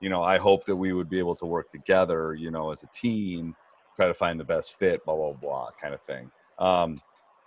You 0.00 0.10
know, 0.10 0.22
I 0.22 0.38
hope 0.38 0.64
that 0.66 0.76
we 0.76 0.92
would 0.92 1.08
be 1.08 1.18
able 1.18 1.34
to 1.36 1.46
work 1.46 1.70
together, 1.70 2.34
you 2.34 2.50
know, 2.50 2.70
as 2.70 2.82
a 2.82 2.88
team, 2.88 3.56
try 3.96 4.06
to 4.06 4.14
find 4.14 4.38
the 4.38 4.44
best 4.44 4.78
fit, 4.78 5.04
blah 5.04 5.16
blah 5.16 5.32
blah, 5.32 5.70
kind 5.80 5.94
of 5.94 6.00
thing. 6.00 6.30
Um, 6.58 6.98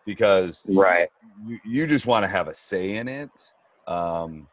because 0.06 0.66
right, 0.70 1.10
you, 1.46 1.60
you 1.66 1.88
just 1.88 2.08
want 2.08 2.24
to 2.24 2.28
have 2.28 2.48
a 2.48 2.54
say 2.54 2.96
in 2.96 3.08
it. 3.08 3.54
Um, 3.88 4.48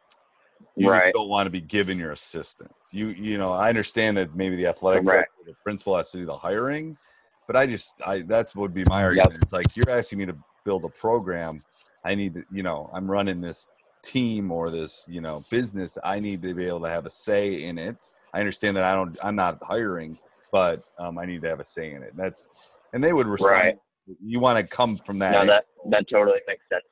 you 0.77 0.89
right. 0.89 1.05
just 1.05 1.15
don't 1.15 1.29
want 1.29 1.47
to 1.47 1.51
be 1.51 1.61
given 1.61 1.97
your 1.97 2.11
assistant. 2.11 2.71
You 2.91 3.07
you 3.07 3.37
know, 3.37 3.51
I 3.51 3.69
understand 3.69 4.17
that 4.17 4.35
maybe 4.35 4.55
the 4.55 4.67
athletic 4.67 5.05
right. 5.05 5.25
the 5.45 5.53
principal 5.63 5.95
has 5.95 6.11
to 6.11 6.17
do 6.17 6.25
the 6.25 6.35
hiring, 6.35 6.97
but 7.47 7.55
I 7.55 7.65
just 7.65 8.01
I 8.05 8.19
that's 8.21 8.55
would 8.55 8.73
be 8.73 8.83
my 8.85 9.03
argument. 9.03 9.33
Yep. 9.33 9.41
It's 9.43 9.53
like 9.53 9.75
you're 9.75 9.89
asking 9.89 10.19
me 10.19 10.25
to 10.27 10.35
build 10.63 10.85
a 10.85 10.89
program. 10.89 11.61
I 12.03 12.15
need 12.15 12.35
to, 12.35 12.43
you 12.51 12.63
know, 12.63 12.89
I'm 12.93 13.09
running 13.09 13.41
this 13.41 13.67
team 14.03 14.51
or 14.51 14.69
this, 14.69 15.05
you 15.09 15.21
know, 15.21 15.43
business. 15.49 15.97
I 16.03 16.19
need 16.19 16.41
to 16.43 16.53
be 16.53 16.67
able 16.67 16.81
to 16.81 16.89
have 16.89 17.05
a 17.05 17.09
say 17.09 17.63
in 17.63 17.77
it. 17.77 18.09
I 18.33 18.39
understand 18.39 18.77
that 18.77 18.83
I 18.83 18.93
don't 18.93 19.17
I'm 19.23 19.35
not 19.35 19.59
hiring, 19.63 20.17
but 20.51 20.81
um, 20.99 21.17
I 21.17 21.25
need 21.25 21.41
to 21.41 21.49
have 21.49 21.59
a 21.59 21.65
say 21.65 21.93
in 21.93 22.03
it. 22.03 22.15
That's 22.15 22.51
and 22.93 23.03
they 23.03 23.13
would 23.13 23.27
respond. 23.27 23.53
Right. 23.53 23.77
You 24.23 24.39
want 24.39 24.59
to 24.59 24.65
come 24.65 24.97
from 24.97 25.19
that. 25.19 25.31
No, 25.31 25.45
that 25.45 25.65
that 25.89 26.05
totally 26.09 26.39
makes 26.47 26.63
sense. 26.71 26.83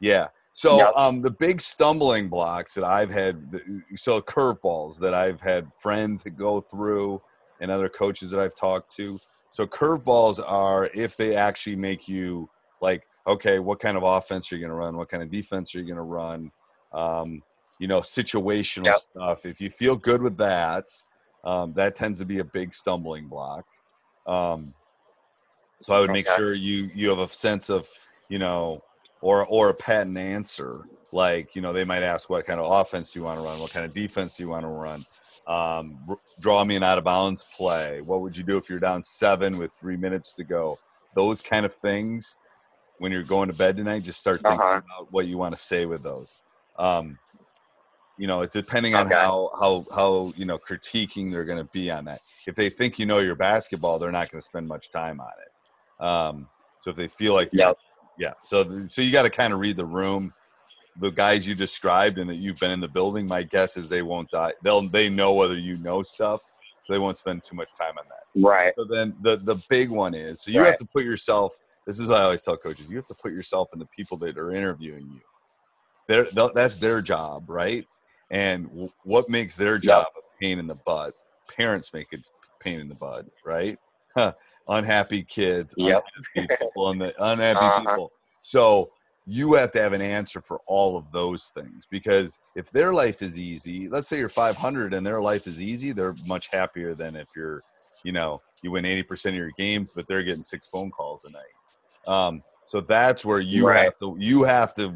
Yeah. 0.00 0.28
So 0.52 0.78
yep. 0.78 0.92
um, 0.96 1.22
the 1.22 1.30
big 1.30 1.60
stumbling 1.60 2.28
blocks 2.28 2.74
that 2.74 2.84
I've 2.84 3.10
had, 3.10 3.62
so 3.94 4.20
curveballs 4.20 4.98
that 4.98 5.14
I've 5.14 5.40
had 5.40 5.70
friends 5.78 6.24
that 6.24 6.30
go 6.30 6.60
through, 6.60 7.22
and 7.60 7.70
other 7.70 7.88
coaches 7.88 8.30
that 8.30 8.40
I've 8.40 8.54
talked 8.54 8.94
to. 8.96 9.18
So 9.50 9.66
curveballs 9.66 10.40
are 10.44 10.90
if 10.94 11.16
they 11.16 11.34
actually 11.34 11.76
make 11.76 12.08
you 12.08 12.48
like, 12.80 13.06
okay, 13.26 13.58
what 13.58 13.80
kind 13.80 13.96
of 13.96 14.02
offense 14.02 14.50
are 14.50 14.56
you 14.56 14.60
going 14.60 14.70
to 14.70 14.76
run? 14.76 14.96
What 14.96 15.08
kind 15.08 15.22
of 15.22 15.30
defense 15.30 15.74
are 15.74 15.78
you 15.78 15.84
going 15.84 15.96
to 15.96 16.02
run? 16.02 16.50
Um, 16.92 17.42
you 17.78 17.88
know, 17.88 18.00
situational 18.00 18.86
yep. 18.86 18.96
stuff. 18.96 19.46
If 19.46 19.60
you 19.60 19.70
feel 19.70 19.96
good 19.96 20.22
with 20.22 20.36
that, 20.38 20.84
um, 21.44 21.72
that 21.74 21.96
tends 21.96 22.18
to 22.18 22.24
be 22.24 22.38
a 22.38 22.44
big 22.44 22.74
stumbling 22.74 23.26
block. 23.26 23.64
Um, 24.26 24.74
so 25.82 25.94
I 25.94 26.00
would 26.00 26.10
make 26.10 26.28
okay. 26.28 26.36
sure 26.36 26.54
you 26.54 26.90
you 26.94 27.08
have 27.08 27.20
a 27.20 27.28
sense 27.28 27.70
of, 27.70 27.88
you 28.28 28.38
know, 28.38 28.82
or 29.22 29.46
or 29.46 29.70
a 29.70 29.74
patent 29.74 30.18
answer 30.18 30.86
like 31.12 31.54
you 31.54 31.62
know 31.62 31.72
they 31.72 31.84
might 31.84 32.02
ask 32.02 32.30
what 32.30 32.46
kind 32.46 32.60
of 32.60 32.70
offense 32.70 33.12
do 33.12 33.20
you 33.20 33.24
want 33.24 33.38
to 33.38 33.44
run 33.44 33.58
what 33.58 33.70
kind 33.70 33.84
of 33.84 33.92
defense 33.92 34.36
do 34.36 34.42
you 34.42 34.48
want 34.48 34.62
to 34.62 34.68
run 34.68 35.04
um, 35.50 35.98
draw 36.40 36.64
me 36.64 36.76
an 36.76 36.82
out 36.82 36.98
of 36.98 37.04
bounds 37.04 37.44
play 37.56 38.00
what 38.02 38.20
would 38.20 38.36
you 38.36 38.44
do 38.44 38.56
if 38.56 38.68
you're 38.68 38.78
down 38.78 39.02
seven 39.02 39.58
with 39.58 39.72
three 39.72 39.96
minutes 39.96 40.32
to 40.34 40.44
go 40.44 40.78
those 41.14 41.40
kind 41.40 41.66
of 41.66 41.72
things 41.72 42.36
when 42.98 43.10
you're 43.10 43.22
going 43.22 43.48
to 43.48 43.54
bed 43.54 43.76
tonight 43.76 44.02
just 44.02 44.20
start 44.20 44.40
thinking 44.42 44.60
uh-huh. 44.60 44.80
about 44.84 45.12
what 45.12 45.26
you 45.26 45.36
want 45.36 45.54
to 45.54 45.60
say 45.60 45.86
with 45.86 46.02
those 46.02 46.40
um, 46.78 47.18
you 48.16 48.26
know 48.26 48.42
it's 48.42 48.54
depending 48.54 48.94
on 48.94 49.06
okay. 49.06 49.16
how 49.16 49.50
how 49.58 49.84
how 49.94 50.32
you 50.36 50.44
know 50.44 50.58
critiquing 50.58 51.30
they're 51.30 51.44
going 51.44 51.58
to 51.58 51.70
be 51.72 51.90
on 51.90 52.04
that 52.04 52.20
if 52.46 52.54
they 52.54 52.68
think 52.68 52.98
you 52.98 53.06
know 53.06 53.18
your 53.18 53.36
basketball 53.36 53.98
they're 53.98 54.12
not 54.12 54.30
going 54.30 54.40
to 54.40 54.44
spend 54.44 54.68
much 54.68 54.92
time 54.92 55.20
on 55.20 55.32
it 55.44 56.04
um, 56.04 56.48
so 56.80 56.90
if 56.90 56.96
they 56.96 57.08
feel 57.08 57.34
like 57.34 57.50
yep 57.52 57.76
yeah. 58.20 58.34
So 58.42 58.86
so 58.86 59.02
you 59.02 59.10
got 59.10 59.22
to 59.22 59.30
kind 59.30 59.52
of 59.52 59.58
read 59.58 59.76
the 59.76 59.84
room. 59.84 60.32
The 60.98 61.10
guys 61.10 61.46
you 61.46 61.54
described 61.54 62.18
and 62.18 62.28
that 62.28 62.36
you've 62.36 62.58
been 62.58 62.70
in 62.70 62.80
the 62.80 62.88
building, 62.88 63.26
my 63.26 63.42
guess 63.42 63.76
is 63.76 63.88
they 63.88 64.02
won't 64.02 64.30
die. 64.30 64.52
They'll 64.62 64.88
they 64.88 65.08
know 65.08 65.32
whether 65.32 65.56
you 65.56 65.76
know 65.78 66.02
stuff, 66.02 66.42
so 66.82 66.92
they 66.92 66.98
won't 66.98 67.16
spend 67.16 67.42
too 67.42 67.56
much 67.56 67.70
time 67.78 67.96
on 67.98 68.04
that. 68.08 68.40
Right. 68.40 68.72
So 68.76 68.84
then 68.84 69.14
the 69.20 69.36
the 69.36 69.56
big 69.68 69.90
one 69.90 70.14
is 70.14 70.42
so 70.42 70.50
you 70.50 70.60
right. 70.60 70.66
have 70.66 70.76
to 70.78 70.84
put 70.86 71.04
yourself. 71.04 71.56
This 71.86 71.98
is 71.98 72.08
what 72.08 72.20
I 72.20 72.24
always 72.24 72.42
tell 72.42 72.56
coaches: 72.56 72.88
you 72.88 72.96
have 72.96 73.06
to 73.06 73.14
put 73.14 73.32
yourself 73.32 73.70
in 73.72 73.78
the 73.78 73.86
people 73.86 74.16
that 74.18 74.36
are 74.36 74.54
interviewing 74.54 75.08
you. 75.10 75.20
They're, 76.08 76.50
that's 76.54 76.76
their 76.76 77.00
job, 77.00 77.48
right? 77.48 77.86
And 78.30 78.90
what 79.04 79.28
makes 79.28 79.56
their 79.56 79.78
job 79.78 80.06
yep. 80.14 80.24
a 80.24 80.40
pain 80.42 80.58
in 80.58 80.66
the 80.66 80.78
butt? 80.84 81.14
Parents 81.56 81.92
make 81.92 82.08
it 82.12 82.20
pain 82.58 82.80
in 82.80 82.88
the 82.88 82.96
butt, 82.96 83.26
right? 83.44 83.78
Huh 84.16 84.32
unhappy 84.70 85.22
kids, 85.22 85.74
yep. 85.76 86.02
unhappy 86.34 86.56
people, 86.60 86.90
and 86.90 87.00
the 87.00 87.14
unhappy 87.24 87.58
uh-huh. 87.58 87.80
people. 87.80 88.12
So 88.42 88.90
you 89.30 89.54
have 89.54 89.70
to 89.70 89.80
have 89.80 89.92
an 89.92 90.02
answer 90.02 90.40
for 90.40 90.60
all 90.66 90.96
of 90.96 91.10
those 91.12 91.52
things 91.54 91.86
because 91.88 92.40
if 92.56 92.68
their 92.72 92.92
life 92.92 93.22
is 93.22 93.38
easy, 93.38 93.86
let's 93.86 94.08
say 94.08 94.18
you're 94.18 94.28
500 94.28 94.92
and 94.92 95.06
their 95.06 95.20
life 95.20 95.46
is 95.46 95.62
easy, 95.62 95.92
they're 95.92 96.16
much 96.26 96.48
happier 96.48 96.94
than 96.94 97.14
if 97.14 97.28
you're, 97.36 97.62
you 98.02 98.10
know, 98.10 98.40
you 98.62 98.72
win 98.72 98.84
80% 98.84 99.26
of 99.26 99.34
your 99.34 99.52
games, 99.56 99.92
but 99.94 100.08
they're 100.08 100.24
getting 100.24 100.42
six 100.42 100.66
phone 100.66 100.90
calls 100.90 101.20
a 101.24 101.30
night. 101.30 102.12
Um, 102.12 102.42
so 102.66 102.80
that's 102.80 103.24
where 103.24 103.38
you 103.38 103.68
right. 103.68 103.84
have 103.84 103.98
to 103.98 104.16
you 104.18 104.42
have 104.42 104.74
to 104.74 104.94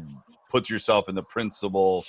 put 0.49 0.69
yourself 0.69 1.07
in 1.07 1.15
the 1.15 1.23
principal 1.23 2.03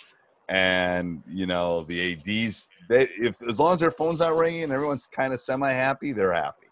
and 0.48 1.22
you 1.28 1.46
know 1.46 1.84
the 1.84 2.12
ads. 2.12 2.64
They, 2.88 3.02
if 3.18 3.40
as 3.42 3.60
long 3.60 3.74
as 3.74 3.80
their 3.80 3.90
phone's 3.90 4.20
not 4.20 4.36
ringing 4.36 4.64
and 4.64 4.72
everyone's 4.72 5.06
kind 5.06 5.32
of 5.32 5.40
semi 5.40 5.70
happy, 5.70 6.12
they're 6.12 6.32
happy 6.32 6.66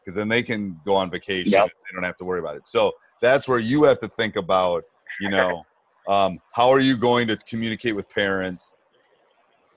because 0.00 0.14
then 0.14 0.28
they 0.28 0.42
can 0.42 0.80
go 0.84 0.94
on 0.94 1.10
vacation. 1.10 1.52
Yep. 1.52 1.66
They 1.66 1.94
don't 1.94 2.04
have 2.04 2.16
to 2.18 2.24
worry 2.24 2.40
about 2.40 2.56
it. 2.56 2.68
So 2.68 2.92
that's 3.20 3.48
where 3.48 3.58
you 3.58 3.84
have 3.84 3.98
to 4.00 4.08
think 4.08 4.36
about, 4.36 4.84
you 5.20 5.28
know, 5.28 5.64
um, 6.08 6.40
how 6.52 6.70
are 6.70 6.80
you 6.80 6.96
going 6.96 7.28
to 7.28 7.36
communicate 7.36 7.96
with 7.96 8.08
parents? 8.08 8.72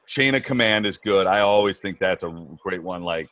Chain 0.06 0.36
of 0.36 0.44
command 0.44 0.86
is 0.86 0.98
good. 0.98 1.27
I 1.27 1.41
always 1.41 1.79
think 1.79 2.00
that's 2.00 2.24
a 2.24 2.48
great 2.62 2.82
one. 2.82 3.03
Like, 3.03 3.29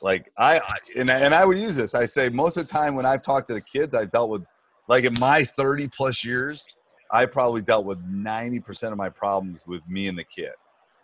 like 0.00 0.30
I, 0.36 0.58
I 0.58 0.78
and, 0.96 1.10
and 1.10 1.34
I 1.34 1.44
would 1.44 1.58
use 1.58 1.76
this. 1.76 1.94
I 1.94 2.06
say 2.06 2.28
most 2.28 2.56
of 2.56 2.66
the 2.66 2.72
time 2.72 2.94
when 2.94 3.06
I've 3.06 3.22
talked 3.22 3.46
to 3.48 3.54
the 3.54 3.60
kids, 3.60 3.94
i've 3.94 4.10
dealt 4.10 4.30
with, 4.30 4.44
like 4.88 5.04
in 5.04 5.14
my 5.18 5.44
30 5.44 5.88
plus 5.88 6.24
years, 6.24 6.66
I 7.10 7.26
probably 7.26 7.62
dealt 7.62 7.84
with 7.84 8.02
90% 8.10 8.90
of 8.90 8.96
my 8.96 9.08
problems 9.08 9.66
with 9.66 9.86
me 9.88 10.08
and 10.08 10.18
the 10.18 10.24
kid, 10.24 10.52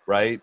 right? 0.07 0.40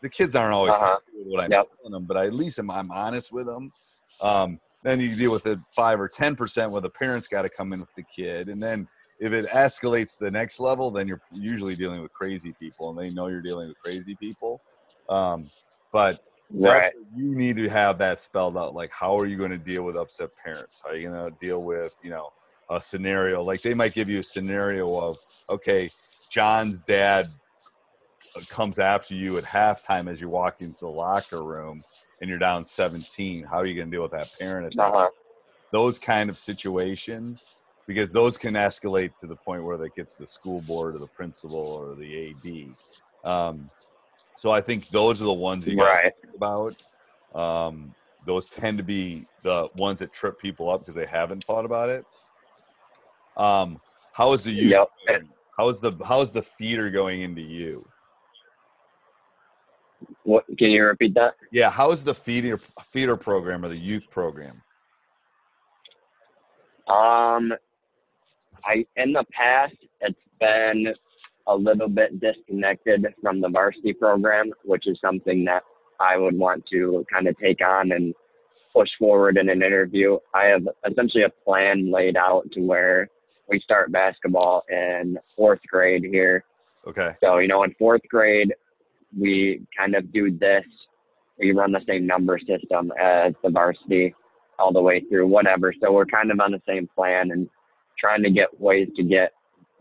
The 0.00 0.08
kids 0.08 0.36
aren't 0.36 0.54
always 0.54 0.74
uh-huh. 0.74 0.86
happy 0.86 1.02
with 1.16 1.26
what 1.26 1.44
I'm 1.44 1.50
yep. 1.50 1.68
telling 1.76 1.92
them, 1.92 2.04
but 2.04 2.16
at 2.16 2.32
least 2.32 2.58
I'm, 2.58 2.70
I'm 2.70 2.90
honest 2.92 3.32
with 3.32 3.46
them. 3.46 3.72
Um, 4.20 4.60
then 4.84 5.00
you 5.00 5.14
deal 5.16 5.32
with 5.32 5.46
it 5.46 5.58
five 5.74 6.00
or 6.00 6.08
ten 6.08 6.36
percent 6.36 6.70
where 6.70 6.80
the 6.80 6.90
parents 6.90 7.26
got 7.26 7.42
to 7.42 7.48
come 7.48 7.72
in 7.72 7.80
with 7.80 7.94
the 7.96 8.04
kid, 8.04 8.48
and 8.48 8.62
then 8.62 8.86
if 9.20 9.32
it 9.32 9.46
escalates 9.48 10.16
to 10.18 10.24
the 10.24 10.30
next 10.30 10.60
level, 10.60 10.90
then 10.90 11.08
you're 11.08 11.20
usually 11.32 11.74
dealing 11.74 12.02
with 12.02 12.12
crazy 12.12 12.54
people, 12.58 12.90
and 12.90 12.98
they 12.98 13.10
know 13.10 13.26
you're 13.26 13.42
dealing 13.42 13.68
with 13.68 13.78
crazy 13.80 14.14
people. 14.14 14.60
Um, 15.08 15.50
but 15.92 16.22
right. 16.50 16.92
you 17.16 17.34
need 17.34 17.56
to 17.56 17.68
have 17.68 17.98
that 17.98 18.20
spelled 18.20 18.56
out. 18.56 18.74
Like, 18.74 18.92
how 18.92 19.18
are 19.18 19.26
you 19.26 19.36
going 19.36 19.50
to 19.50 19.58
deal 19.58 19.82
with 19.82 19.96
upset 19.96 20.30
parents? 20.36 20.82
How 20.84 20.90
are 20.90 20.96
you 20.96 21.10
going 21.10 21.32
to 21.32 21.38
deal 21.40 21.62
with 21.62 21.94
you 22.02 22.10
know 22.10 22.32
a 22.70 22.80
scenario? 22.80 23.42
Like 23.42 23.62
they 23.62 23.74
might 23.74 23.94
give 23.94 24.08
you 24.08 24.20
a 24.20 24.24
scenario 24.24 24.96
of 24.98 25.18
okay, 25.50 25.90
John's 26.30 26.80
dad 26.80 27.28
comes 28.48 28.78
after 28.78 29.14
you 29.14 29.38
at 29.38 29.44
halftime 29.44 30.10
as 30.10 30.20
you're 30.20 30.30
walking 30.30 30.72
to 30.72 30.80
the 30.80 30.88
locker 30.88 31.42
room 31.42 31.82
and 32.20 32.28
you're 32.28 32.38
down 32.38 32.64
17 32.64 33.44
how 33.44 33.56
are 33.56 33.66
you 33.66 33.74
going 33.74 33.90
to 33.90 33.96
deal 33.96 34.02
with 34.02 34.12
that 34.12 34.30
parent 34.38 34.66
at 34.66 34.76
that 34.76 34.82
uh-huh. 34.82 35.08
those 35.72 35.98
kind 35.98 36.30
of 36.30 36.36
situations 36.36 37.46
because 37.88 38.12
those 38.12 38.38
can 38.38 38.54
escalate 38.54 39.18
to 39.18 39.26
the 39.26 39.34
point 39.34 39.64
where 39.64 39.76
that 39.78 39.96
gets 39.96 40.14
the 40.14 40.26
school 40.26 40.60
board 40.60 40.94
or 40.94 40.98
the 40.98 41.06
principal 41.08 41.58
or 41.58 41.96
the 41.96 42.30
ad 42.30 43.28
um, 43.28 43.68
so 44.36 44.52
i 44.52 44.60
think 44.60 44.88
those 44.90 45.20
are 45.20 45.24
the 45.24 45.32
ones 45.32 45.66
you 45.66 45.74
got 45.74 45.90
right. 45.90 46.12
think 46.22 46.36
about 46.36 46.76
um, 47.34 47.92
those 48.26 48.48
tend 48.48 48.78
to 48.78 48.84
be 48.84 49.26
the 49.42 49.68
ones 49.76 49.98
that 49.98 50.12
trip 50.12 50.38
people 50.40 50.70
up 50.70 50.82
because 50.82 50.94
they 50.94 51.06
haven't 51.06 51.42
thought 51.44 51.64
about 51.64 51.88
it 51.88 52.04
um, 53.36 53.80
how 54.12 54.32
is 54.32 54.44
the 54.44 54.52
youth 54.52 54.70
yep. 54.70 55.22
how 55.56 55.68
is 55.68 55.80
the 55.80 55.92
how 56.06 56.20
is 56.20 56.30
the 56.30 56.42
feeder 56.42 56.90
going 56.90 57.22
into 57.22 57.42
you 57.42 57.84
what 60.22 60.44
can 60.58 60.70
you 60.70 60.84
repeat 60.84 61.14
that? 61.14 61.34
Yeah, 61.50 61.70
how 61.70 61.90
is 61.90 62.04
the 62.04 62.14
feeder 62.14 62.58
feeder 62.84 63.16
program 63.16 63.64
or 63.64 63.68
the 63.68 63.76
youth 63.76 64.08
program? 64.10 64.62
Um, 66.86 67.52
I 68.64 68.84
in 68.96 69.12
the 69.12 69.24
past 69.32 69.76
it's 70.00 70.18
been 70.40 70.94
a 71.46 71.56
little 71.56 71.88
bit 71.88 72.20
disconnected 72.20 73.06
from 73.22 73.40
the 73.40 73.48
varsity 73.48 73.92
program, 73.92 74.52
which 74.64 74.86
is 74.86 74.98
something 75.00 75.44
that 75.46 75.62
I 75.98 76.16
would 76.16 76.36
want 76.36 76.64
to 76.70 77.04
kind 77.10 77.26
of 77.26 77.36
take 77.38 77.60
on 77.66 77.92
and 77.92 78.14
push 78.72 78.90
forward 78.98 79.38
in 79.38 79.48
an 79.48 79.62
interview. 79.62 80.18
I 80.34 80.44
have 80.44 80.68
essentially 80.88 81.24
a 81.24 81.30
plan 81.30 81.90
laid 81.90 82.16
out 82.16 82.50
to 82.52 82.60
where 82.60 83.08
we 83.48 83.60
start 83.60 83.90
basketball 83.90 84.64
in 84.68 85.18
fourth 85.36 85.60
grade 85.68 86.04
here. 86.04 86.44
Okay. 86.86 87.14
So, 87.20 87.38
you 87.38 87.48
know, 87.48 87.64
in 87.64 87.74
fourth 87.78 88.02
grade, 88.08 88.54
we 89.18 89.62
kind 89.76 89.94
of 89.94 90.12
do 90.12 90.30
this. 90.30 90.64
We 91.38 91.52
run 91.52 91.72
the 91.72 91.80
same 91.88 92.06
number 92.06 92.38
system 92.38 92.92
as 93.00 93.32
the 93.42 93.50
varsity 93.50 94.14
all 94.58 94.72
the 94.72 94.82
way 94.82 95.00
through, 95.00 95.26
whatever. 95.26 95.72
So 95.80 95.92
we're 95.92 96.06
kind 96.06 96.30
of 96.30 96.40
on 96.40 96.52
the 96.52 96.62
same 96.66 96.88
plan 96.94 97.30
and 97.30 97.48
trying 97.98 98.22
to 98.22 98.30
get 98.30 98.48
ways 98.60 98.88
to 98.96 99.02
get 99.02 99.32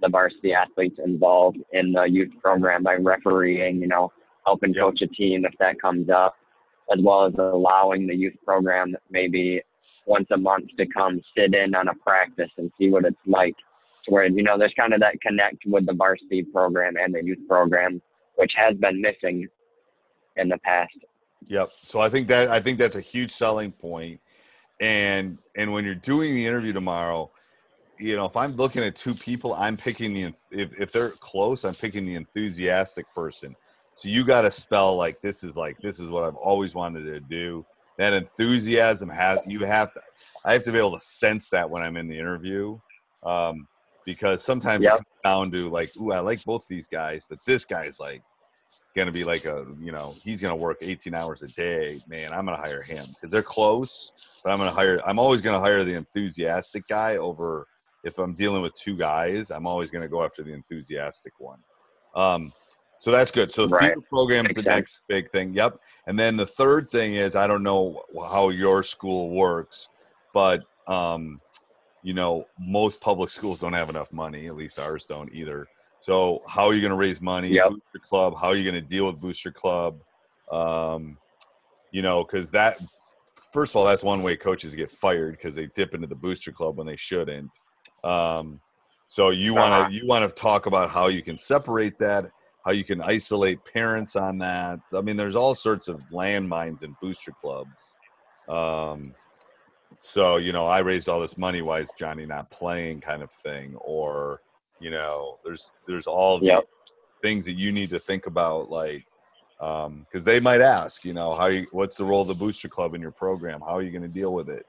the 0.01 0.09
varsity 0.09 0.53
athletes 0.53 0.99
involved 1.03 1.57
in 1.73 1.91
the 1.91 2.03
youth 2.03 2.31
program 2.41 2.83
by 2.83 2.95
refereeing, 2.95 3.81
you 3.81 3.87
know, 3.87 4.11
helping 4.45 4.73
Yep. 4.73 4.83
coach 4.83 5.01
a 5.01 5.07
team 5.07 5.45
if 5.45 5.53
that 5.59 5.79
comes 5.81 6.09
up, 6.09 6.35
as 6.93 6.99
well 7.01 7.25
as 7.25 7.33
allowing 7.37 8.07
the 8.07 8.15
youth 8.15 8.35
program 8.45 8.95
maybe 9.09 9.61
once 10.05 10.27
a 10.31 10.37
month 10.37 10.69
to 10.77 10.85
come 10.85 11.21
sit 11.35 11.53
in 11.53 11.75
on 11.75 11.87
a 11.89 11.95
practice 11.95 12.51
and 12.57 12.71
see 12.77 12.89
what 12.89 13.05
it's 13.05 13.17
like. 13.25 13.55
To 14.05 14.11
where 14.13 14.25
you 14.25 14.43
know 14.43 14.57
there's 14.57 14.73
kind 14.75 14.93
of 14.93 14.99
that 15.01 15.19
connect 15.21 15.65
with 15.65 15.85
the 15.85 15.93
varsity 15.93 16.43
program 16.43 16.95
and 16.95 17.13
the 17.13 17.23
youth 17.23 17.45
program, 17.47 18.01
which 18.35 18.53
has 18.55 18.75
been 18.77 19.01
missing 19.01 19.47
in 20.37 20.47
the 20.47 20.57
past. 20.59 20.93
Yep. 21.47 21.71
So 21.83 21.99
I 21.99 22.09
think 22.09 22.27
that 22.27 22.49
I 22.49 22.59
think 22.59 22.77
that's 22.77 22.95
a 22.95 23.01
huge 23.01 23.31
selling 23.31 23.71
point. 23.71 24.21
And 24.79 25.39
and 25.55 25.73
when 25.73 25.83
you're 25.83 25.95
doing 25.95 26.35
the 26.35 26.45
interview 26.45 26.71
tomorrow, 26.71 27.31
you 27.99 28.15
know, 28.15 28.25
if 28.25 28.35
I'm 28.37 28.55
looking 28.55 28.83
at 28.83 28.95
two 28.95 29.13
people, 29.13 29.53
I'm 29.55 29.77
picking 29.77 30.13
the 30.13 30.33
if 30.51 30.79
if 30.79 30.91
they're 30.91 31.09
close, 31.09 31.65
I'm 31.65 31.73
picking 31.73 32.05
the 32.05 32.15
enthusiastic 32.15 33.05
person. 33.13 33.55
So 33.95 34.09
you 34.09 34.25
got 34.25 34.41
to 34.41 34.51
spell 34.51 34.95
like 34.95 35.19
this 35.21 35.43
is 35.43 35.57
like 35.57 35.77
this 35.81 35.99
is 35.99 36.09
what 36.09 36.23
I've 36.23 36.35
always 36.35 36.75
wanted 36.75 37.03
to 37.05 37.19
do. 37.19 37.65
That 37.97 38.13
enthusiasm 38.13 39.09
has 39.09 39.39
you 39.47 39.59
have 39.65 39.93
to. 39.93 40.01
I 40.45 40.53
have 40.53 40.63
to 40.63 40.71
be 40.71 40.77
able 40.77 40.93
to 40.93 40.99
sense 40.99 41.49
that 41.49 41.69
when 41.69 41.81
I'm 41.81 41.97
in 41.97 42.07
the 42.07 42.17
interview, 42.17 42.77
um, 43.23 43.67
because 44.05 44.43
sometimes 44.43 44.85
Yep. 44.85 44.93
it 44.93 44.97
comes 44.97 45.05
down 45.23 45.51
to 45.51 45.69
like, 45.69 45.91
ooh, 45.97 46.11
I 46.11 46.19
like 46.19 46.43
both 46.45 46.67
these 46.67 46.87
guys, 46.87 47.25
but 47.27 47.39
this 47.45 47.65
guy's 47.65 47.99
like 47.99 48.21
gonna 48.95 49.11
be 49.11 49.23
like 49.23 49.45
a 49.45 49.65
you 49.79 49.91
know 49.91 50.15
he's 50.23 50.41
gonna 50.41 50.55
work 50.55 50.77
18 50.81 51.13
hours 51.13 51.43
a 51.43 51.47
day 51.49 51.99
man 52.07 52.33
i'm 52.33 52.45
gonna 52.45 52.57
hire 52.57 52.81
him 52.81 53.05
because 53.09 53.31
they're 53.31 53.43
close 53.43 54.11
but 54.43 54.51
i'm 54.51 54.57
gonna 54.57 54.71
hire 54.71 54.99
i'm 55.05 55.19
always 55.19 55.39
gonna 55.39 55.59
hire 55.59 55.83
the 55.83 55.93
enthusiastic 55.93 56.81
guy 56.87 57.17
over 57.17 57.67
if 58.03 58.17
i'm 58.19 58.33
dealing 58.33 58.61
with 58.61 58.73
two 58.75 58.95
guys 58.95 59.51
i'm 59.51 59.67
always 59.67 59.91
gonna 59.91 60.07
go 60.07 60.23
after 60.23 60.43
the 60.43 60.53
enthusiastic 60.53 61.33
one 61.39 61.59
um 62.15 62.51
so 62.99 63.11
that's 63.11 63.31
good 63.31 63.51
so 63.51 63.65
the 63.67 63.75
Right. 63.75 63.89
feeder 63.89 64.01
program 64.01 64.45
is 64.45 64.55
the 64.55 64.63
next 64.63 65.01
big 65.07 65.29
thing 65.29 65.53
yep 65.53 65.79
and 66.07 66.17
then 66.17 66.37
the 66.37 66.45
third 66.45 66.89
thing 66.89 67.15
is 67.15 67.35
i 67.35 67.47
don't 67.47 67.63
know 67.63 68.01
how 68.29 68.49
your 68.49 68.83
school 68.83 69.31
works 69.31 69.89
but 70.33 70.63
um 70.87 71.39
you 72.03 72.13
know 72.13 72.45
most 72.59 73.01
public 73.01 73.29
schools 73.37 73.59
don't 73.59 73.73
have 73.73 73.89
enough 73.89 74.11
money 74.11 74.47
at 74.47 74.55
least 74.55 74.79
ours 74.79 75.05
don't 75.05 75.33
either 75.33 75.67
so 76.07 76.41
how 76.47 76.67
are 76.67 76.73
you 76.73 76.81
going 76.81 76.91
to 76.91 76.97
raise 76.97 77.21
money? 77.21 77.49
Yep. 77.49 77.69
Booster 77.69 78.07
Club. 78.07 78.35
How 78.37 78.47
are 78.47 78.55
you 78.55 78.63
going 78.63 78.81
to 78.81 78.87
deal 78.87 79.05
with 79.05 79.19
Booster 79.19 79.51
Club? 79.51 79.99
Um, 80.51 81.17
you 81.91 82.01
know, 82.01 82.23
because 82.23 82.51
that 82.51 82.77
first 83.51 83.73
of 83.73 83.77
all, 83.77 83.85
that's 83.85 84.03
one 84.03 84.23
way 84.23 84.37
coaches 84.37 84.75
get 84.75 84.89
fired 84.89 85.31
because 85.33 85.55
they 85.55 85.67
dip 85.67 85.93
into 85.93 86.07
the 86.07 86.15
Booster 86.15 86.51
Club 86.51 86.77
when 86.77 86.87
they 86.87 86.95
shouldn't. 86.95 87.51
Um, 88.07 88.61
so 89.07 89.29
you 89.29 89.53
want 89.53 89.73
Uh-huh. 89.73 89.89
to 89.89 89.93
you 89.95 90.07
want 90.07 90.27
to 90.27 90.35
talk 90.35 90.65
about 90.65 90.89
how 90.89 91.07
you 91.07 91.21
can 91.21 91.37
separate 91.37 91.97
that, 91.99 92.31
how 92.65 92.71
you 92.71 92.83
can 92.83 93.01
isolate 93.01 93.63
parents 93.65 94.15
on 94.15 94.37
that. 94.39 94.79
I 94.93 95.01
mean, 95.01 95.17
there's 95.17 95.35
all 95.35 95.55
sorts 95.55 95.87
of 95.87 95.99
landmines 96.11 96.83
in 96.83 96.95
Booster 97.01 97.31
Clubs. 97.33 97.97
Um, 98.47 99.13
so 99.99 100.37
you 100.37 100.51
know, 100.53 100.65
I 100.65 100.79
raised 100.79 101.09
all 101.09 101.19
this 101.19 101.37
money. 101.37 101.61
Why 101.61 101.79
is 101.79 101.93
Johnny 101.93 102.25
not 102.25 102.49
playing? 102.51 103.01
Kind 103.01 103.23
of 103.23 103.31
thing, 103.31 103.75
or 103.77 104.41
you 104.79 104.91
know 104.91 105.37
there's 105.43 105.73
there's 105.87 106.07
all 106.07 106.39
the 106.39 106.45
Yep. 106.47 106.67
things 107.21 107.45
that 107.45 107.53
you 107.57 107.71
need 107.71 107.89
to 107.89 107.99
think 107.99 108.27
about 108.27 108.69
like 108.69 109.03
because 109.59 110.23
they 110.23 110.39
might 110.39 110.61
ask 110.61 111.03
you 111.03 111.13
know 111.13 111.33
how 111.33 111.47
you 111.47 111.65
what's 111.71 111.95
the 111.95 112.05
role 112.05 112.21
of 112.21 112.27
the 112.27 112.33
booster 112.35 112.69
club 112.69 112.93
in 112.93 113.01
your 113.01 113.11
program 113.11 113.59
how 113.59 113.75
are 113.75 113.81
you 113.81 113.89
going 113.89 114.03
to 114.03 114.07
deal 114.07 114.31
with 114.31 114.49
it 114.51 114.63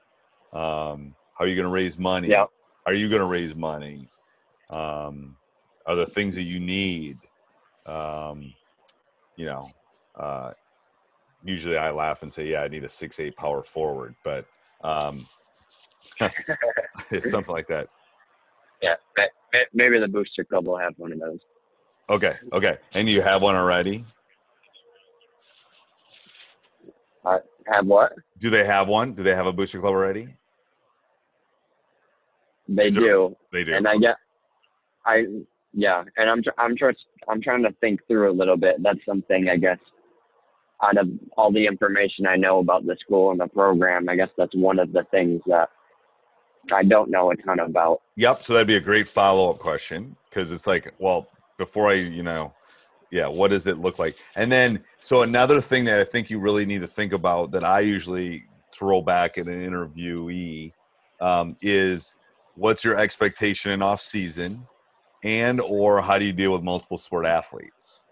um, 0.51 1.13
how 1.35 1.45
are 1.45 1.47
you 1.47 1.53
going 1.55 1.67
to 1.67 1.71
raise 1.71 1.99
money 1.99 2.29
Yep. 2.29 2.49
Are 2.89 2.95
you 2.95 3.07
going 3.07 3.21
to 3.21 3.27
raise 3.27 3.55
money 3.55 4.09
um, 4.71 5.35
are 5.85 5.95
the 5.95 6.07
things 6.07 6.35
that 6.35 6.43
you 6.43 6.59
need 6.59 7.19
um, 7.85 8.51
you 9.35 9.45
know 9.45 9.71
uh, 10.15 10.51
usually 11.43 11.77
i 11.77 11.91
laugh 11.91 12.23
and 12.23 12.33
say 12.33 12.47
yeah 12.47 12.63
i 12.63 12.67
need 12.67 12.83
a 12.83 12.89
six 12.89 13.19
eight 13.19 13.35
power 13.37 13.61
forward 13.61 14.15
but 14.23 14.45
um, 14.83 15.27
it's 17.11 17.29
something 17.31 17.53
like 17.53 17.67
that 17.67 17.89
Yeah, 18.81 18.95
ma- 19.17 19.23
ma- 19.53 19.59
maybe 19.73 19.99
the 19.99 20.07
booster 20.07 20.43
club 20.43 20.65
will 20.65 20.79
have 20.79 20.93
one 20.97 21.11
of 21.11 21.19
those. 21.19 21.39
Okay, 22.09 22.33
okay. 22.53 22.77
And 22.95 23.07
you 23.07 23.21
have 23.21 23.43
one 23.43 23.55
already? 23.55 24.03
I 27.23 27.37
have 27.67 27.85
what? 27.85 28.13
Do 28.39 28.49
they 28.49 28.65
have 28.65 28.87
one? 28.87 29.13
Do 29.13 29.21
they 29.21 29.35
have 29.35 29.45
a 29.45 29.53
booster 29.53 29.79
club 29.79 29.93
already? 29.93 30.35
They 32.75 32.89
do, 32.89 33.35
They 33.51 33.63
do. 33.63 33.73
and 33.73 33.87
I 33.87 33.97
get, 33.97 34.15
I 35.05 35.25
yeah, 35.73 36.03
and 36.17 36.29
I'm 36.29 36.43
tr- 36.43 36.49
I'm 36.57 36.77
trying 36.77 36.95
I'm 37.27 37.41
trying 37.41 37.63
to 37.63 37.71
think 37.81 37.99
through 38.07 38.31
a 38.31 38.33
little 38.33 38.57
bit. 38.57 38.81
That's 38.83 38.99
something 39.05 39.49
I 39.49 39.57
guess. 39.57 39.79
Out 40.81 40.97
of 40.97 41.09
all 41.35 41.51
the 41.51 41.65
information 41.65 42.25
I 42.25 42.37
know 42.37 42.59
about 42.59 42.85
the 42.85 42.95
school 43.01 43.31
and 43.31 43.39
the 43.39 43.47
program, 43.47 44.07
I 44.07 44.15
guess 44.15 44.29
that's 44.37 44.55
one 44.55 44.79
of 44.79 44.93
the 44.93 45.03
things 45.11 45.41
that 45.47 45.69
I 46.71 46.83
don't 46.83 47.09
know 47.09 47.31
a 47.31 47.35
ton 47.35 47.59
about. 47.59 48.01
Yep. 48.15 48.43
So 48.43 48.53
that'd 48.53 48.65
be 48.67 48.77
a 48.77 48.79
great 48.81 49.05
follow 49.05 49.49
up 49.49 49.59
question 49.59 50.15
because 50.29 50.53
it's 50.53 50.67
like, 50.67 50.93
well, 50.97 51.27
before 51.57 51.89
I, 51.89 51.95
you 51.95 52.23
know, 52.23 52.53
yeah, 53.11 53.27
what 53.27 53.49
does 53.49 53.67
it 53.67 53.79
look 53.79 53.99
like? 53.99 54.15
And 54.37 54.49
then, 54.49 54.81
so 55.01 55.23
another 55.23 55.59
thing 55.59 55.83
that 55.85 55.99
I 55.99 56.05
think 56.05 56.29
you 56.29 56.39
really 56.39 56.65
need 56.65 56.81
to 56.81 56.87
think 56.87 57.11
about 57.11 57.51
that 57.51 57.65
I 57.65 57.81
usually 57.81 58.45
throw 58.73 59.01
back 59.01 59.37
at 59.37 59.47
an 59.47 59.69
interviewee 59.69 60.71
um, 61.19 61.57
is 61.61 62.17
what's 62.59 62.83
your 62.83 62.97
expectation 62.97 63.71
in 63.71 63.81
off 63.81 64.01
season, 64.01 64.67
and 65.23 65.61
or 65.61 66.01
how 66.01 66.19
do 66.19 66.25
you 66.25 66.33
deal 66.33 66.51
with 66.51 66.61
multiple 66.61 66.97
sport 66.97 67.25
athletes? 67.25 68.03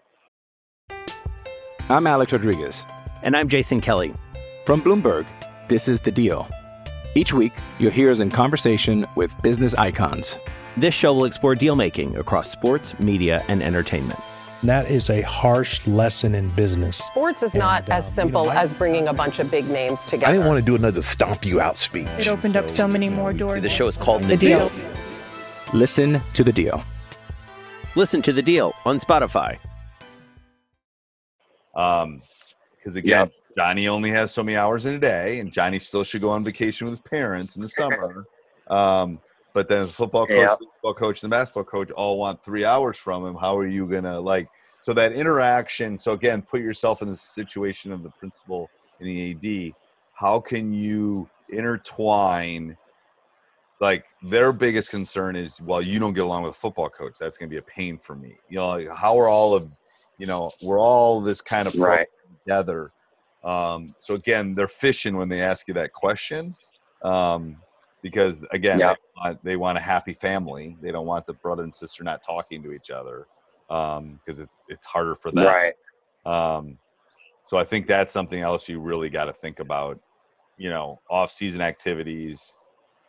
I'm 1.90 2.06
Alex 2.06 2.32
Rodriguez. 2.32 2.86
And 3.22 3.36
I'm 3.36 3.48
Jason 3.48 3.80
Kelly. 3.80 4.14
From 4.64 4.80
Bloomberg, 4.80 5.26
this 5.68 5.88
is 5.88 6.00
The 6.00 6.10
Deal. 6.10 6.48
Each 7.14 7.32
week, 7.32 7.52
you'll 7.78 7.90
hear 7.90 8.10
us 8.10 8.20
in 8.20 8.30
conversation 8.30 9.06
with 9.16 9.34
business 9.42 9.74
icons. 9.74 10.38
This 10.76 10.94
show 10.94 11.12
will 11.12 11.24
explore 11.24 11.54
deal 11.54 11.76
making 11.76 12.16
across 12.16 12.50
sports, 12.50 12.98
media, 13.00 13.42
and 13.48 13.62
entertainment. 13.62 14.20
That 14.64 14.90
is 14.90 15.08
a 15.08 15.20
harsh 15.22 15.86
lesson 15.86 16.34
in 16.34 16.48
business. 16.50 16.96
Sports 16.96 17.42
is 17.44 17.52
And, 17.52 17.60
not 17.60 17.88
as 17.88 18.04
you 18.06 18.10
simple 18.10 18.44
know, 18.46 18.50
I- 18.50 18.62
as 18.62 18.72
bringing 18.72 19.06
a 19.06 19.12
bunch 19.12 19.38
of 19.38 19.50
big 19.50 19.68
names 19.68 20.00
together. 20.02 20.26
I 20.26 20.32
didn't 20.32 20.48
want 20.48 20.58
to 20.58 20.66
do 20.66 20.74
another 20.74 21.00
stomp 21.00 21.44
you 21.46 21.60
out 21.60 21.76
speech. 21.76 22.08
It 22.18 22.26
opened 22.26 22.56
up 22.56 22.68
so 22.68 22.88
many 22.88 23.08
more 23.08 23.32
doors. 23.32 23.62
The 23.62 23.68
show 23.68 23.86
is 23.86 23.96
called 23.96 24.24
The 24.24 24.36
Deal. 24.36 24.70
Listen 25.72 26.20
to 26.34 26.42
The 26.42 26.52
Deal. 26.52 26.82
Listen 27.94 28.20
to 28.22 28.32
the 28.32 28.42
deal 28.42 28.74
on 28.84 29.00
Spotify. 29.00 29.58
Um, 31.74 32.22
because 32.76 32.94
again, 32.96 33.30
Johnny 33.56 33.88
only 33.88 34.10
has 34.10 34.32
so 34.32 34.42
many 34.44 34.56
hours 34.56 34.86
in 34.86 34.94
a 34.94 34.98
day, 34.98 35.40
and 35.40 35.50
Johnny 35.50 35.78
still 35.80 36.04
should 36.04 36.20
go 36.20 36.30
on 36.30 36.44
vacation 36.44 36.86
with 36.86 36.92
his 36.92 37.00
parents 37.00 37.56
in 37.56 37.62
the 37.62 37.68
summer. 37.68 38.24
Um, 38.68 39.18
but 39.58 39.66
then 39.66 39.82
the 39.82 39.88
football 39.88 40.24
coach, 40.24 40.36
Yeah. 40.36 40.54
the 40.60 40.66
football 40.66 40.94
coach, 40.94 41.20
and 41.20 41.32
the 41.32 41.36
basketball 41.36 41.64
coach 41.64 41.90
all 41.90 42.16
want 42.16 42.40
three 42.44 42.64
hours 42.64 42.96
from 42.96 43.26
him. 43.26 43.34
How 43.34 43.58
are 43.58 43.66
you 43.66 43.88
gonna 43.88 44.20
like? 44.20 44.46
So 44.82 44.92
that 44.92 45.12
interaction. 45.12 45.98
So 45.98 46.12
again, 46.12 46.42
put 46.42 46.60
yourself 46.60 47.02
in 47.02 47.08
the 47.08 47.16
situation 47.16 47.90
of 47.90 48.04
the 48.04 48.10
principal 48.10 48.70
and 49.00 49.08
the 49.08 49.32
AD. 49.32 49.74
How 50.12 50.38
can 50.38 50.72
you 50.72 51.28
intertwine? 51.48 52.76
Like 53.80 54.04
their 54.22 54.52
biggest 54.52 54.90
concern 54.90 55.34
is, 55.34 55.60
well, 55.60 55.82
you 55.82 55.98
don't 55.98 56.12
get 56.12 56.22
along 56.22 56.44
with 56.44 56.52
a 56.52 56.58
football 56.58 56.88
coach. 56.88 57.14
That's 57.18 57.36
going 57.36 57.50
to 57.50 57.52
be 57.52 57.58
a 57.58 57.62
pain 57.62 57.98
for 57.98 58.14
me. 58.14 58.36
You 58.48 58.58
know, 58.58 58.68
like, 58.68 58.88
how 58.88 59.18
are 59.18 59.26
all 59.26 59.54
of, 59.54 59.76
you 60.18 60.26
know, 60.26 60.52
we're 60.62 60.78
all 60.78 61.20
this 61.20 61.40
kind 61.40 61.66
of 61.66 61.74
Right. 61.74 62.06
together. 62.44 62.92
Um, 63.42 63.96
so 63.98 64.14
again, 64.14 64.54
they're 64.54 64.68
fishing 64.68 65.16
when 65.16 65.28
they 65.28 65.42
ask 65.42 65.66
you 65.66 65.74
that 65.74 65.92
question, 65.92 66.54
um, 67.02 67.56
because 68.02 68.42
again, 68.50 68.78
Yeah. 68.78 68.94
they, 68.94 69.20
want, 69.20 69.44
they 69.44 69.56
want 69.56 69.78
a 69.78 69.80
happy 69.80 70.12
family. 70.12 70.76
They 70.80 70.92
don't 70.92 71.06
want 71.06 71.26
the 71.26 71.34
brother 71.34 71.62
and 71.62 71.74
sister 71.74 72.04
not 72.04 72.22
talking 72.24 72.62
to 72.62 72.72
each 72.72 72.90
other 72.90 73.26
because 73.68 74.40
it, 74.40 74.48
it's 74.68 74.86
harder 74.86 75.14
for 75.14 75.30
them. 75.30 75.46
Right. 75.46 75.74
Um, 76.24 76.78
so 77.46 77.56
I 77.56 77.64
think 77.64 77.86
that's 77.86 78.12
something 78.12 78.40
else 78.40 78.68
you 78.68 78.80
really 78.80 79.08
got 79.08 79.24
to 79.26 79.32
think 79.32 79.60
about. 79.60 79.98
You 80.56 80.70
know, 80.70 81.00
off-season 81.08 81.60
activities. 81.60 82.58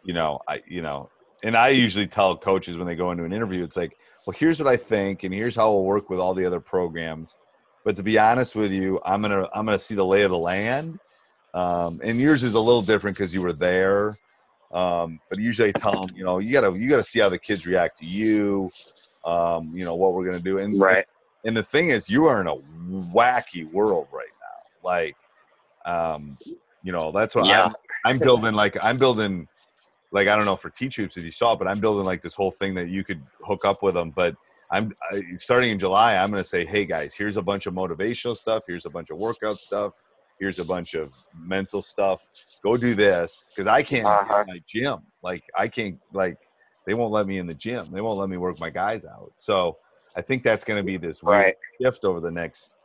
You 0.03 0.13
know, 0.13 0.39
I 0.47 0.61
you 0.67 0.81
know, 0.81 1.09
and 1.43 1.57
I 1.57 1.69
usually 1.69 2.07
tell 2.07 2.37
coaches 2.37 2.77
when 2.77 2.85
they 2.85 2.95
go 2.95 3.11
into 3.11 3.23
an 3.23 3.33
interview, 3.33 3.63
it's 3.63 3.75
like, 3.75 3.97
well, 4.25 4.35
here's 4.37 4.61
what 4.61 4.71
I 4.71 4.77
think, 4.77 5.23
and 5.23 5.33
here's 5.33 5.55
how 5.55 5.71
we'll 5.71 5.83
work 5.83 6.09
with 6.09 6.19
all 6.19 6.33
the 6.33 6.45
other 6.45 6.59
programs. 6.59 7.35
But 7.83 7.95
to 7.97 8.03
be 8.03 8.19
honest 8.19 8.55
with 8.55 8.71
you, 8.71 8.99
I'm 9.03 9.21
gonna 9.21 9.49
I'm 9.53 9.65
gonna 9.65 9.79
see 9.79 9.95
the 9.95 10.05
lay 10.05 10.21
of 10.21 10.31
the 10.31 10.37
land. 10.37 10.99
Um, 11.53 11.99
and 12.03 12.19
yours 12.19 12.43
is 12.43 12.53
a 12.53 12.59
little 12.59 12.83
different 12.83 13.17
because 13.17 13.33
you 13.33 13.41
were 13.41 13.53
there. 13.53 14.15
Um, 14.71 15.19
but 15.29 15.39
usually 15.39 15.69
I 15.69 15.71
tell 15.71 16.05
them, 16.05 16.15
you 16.15 16.23
know, 16.23 16.39
you 16.39 16.53
gotta 16.53 16.77
you 16.77 16.89
gotta 16.89 17.03
see 17.03 17.19
how 17.19 17.29
the 17.29 17.39
kids 17.39 17.65
react 17.65 17.99
to 17.99 18.05
you. 18.05 18.71
Um, 19.25 19.71
you 19.73 19.83
know 19.83 19.95
what 19.95 20.13
we're 20.13 20.25
gonna 20.25 20.39
do, 20.39 20.59
and 20.59 20.79
Right. 20.79 21.05
and 21.43 21.55
the 21.57 21.63
thing 21.63 21.89
is, 21.89 22.09
you 22.09 22.25
are 22.25 22.39
in 22.41 22.47
a 22.47 22.55
wacky 23.13 23.71
world 23.71 24.07
right 24.11 24.27
now. 24.41 24.87
Like, 24.89 25.15
um, 25.85 26.37
you 26.83 26.91
know, 26.91 27.11
that's 27.11 27.35
what 27.35 27.45
Yeah. 27.45 27.65
I'm, 27.65 27.75
I'm 28.05 28.19
building. 28.19 28.53
Like, 28.53 28.77
I'm 28.83 28.97
building. 28.97 29.47
like 30.11 30.27
I 30.27 30.35
don't 30.35 30.45
know 30.45 30.55
for 30.55 30.69
Teach 30.69 30.95
Hoops 30.95 31.17
if 31.17 31.23
you 31.23 31.29
saw 31.29 31.55
but 31.55 31.67
I'm 31.67 31.79
building 31.79 32.03
like 32.03 32.21
this 32.23 32.33
whole 32.35 32.51
thing 32.51 32.73
that 32.75 32.89
you 32.89 33.03
could 33.03 33.21
hook 33.41 33.63
up 33.65 33.83
with 33.83 33.93
them. 33.93 34.11
But 34.11 34.35
I'm 34.71 34.93
I, 35.11 35.21
starting 35.37 35.71
in 35.71 35.79
July. 35.79 36.15
I'm 36.15 36.31
going 36.31 36.43
to 36.43 36.49
say, 36.49 36.65
hey 36.65 36.85
guys, 36.85 37.15
here's 37.15 37.37
a 37.37 37.41
bunch 37.41 37.65
of 37.65 37.73
motivational 37.73 38.35
stuff. 38.35 38.63
Here's 38.67 38.85
a 38.85 38.89
bunch 38.89 39.09
of 39.09 39.17
workout 39.17 39.59
stuff. 39.59 39.99
Here's 40.39 40.59
a 40.59 40.65
bunch 40.65 40.93
of 40.93 41.11
mental 41.37 41.81
stuff. 41.81 42.29
Go 42.63 42.77
do 42.77 42.95
this 42.95 43.49
because 43.49 43.67
I 43.67 43.83
can't 43.83 44.05
uh-huh. 44.05 44.45
my 44.47 44.61
gym. 44.67 44.99
Like 45.21 45.43
I 45.55 45.67
can't 45.67 45.99
like 46.13 46.37
they 46.85 46.93
won't 46.93 47.11
let 47.11 47.27
me 47.27 47.37
in 47.37 47.47
the 47.47 47.53
gym. 47.53 47.91
They 47.91 48.01
won't 48.01 48.17
let 48.17 48.29
me 48.29 48.37
work 48.37 48.59
my 48.59 48.69
guys 48.69 49.05
out. 49.05 49.33
So 49.37 49.77
I 50.15 50.21
think 50.21 50.43
that's 50.43 50.63
going 50.63 50.79
to 50.79 50.83
be 50.83 50.97
this 50.97 51.23
right. 51.23 51.55
shift 51.81 52.05
over 52.05 52.19
the 52.19 52.31
next 52.31 52.79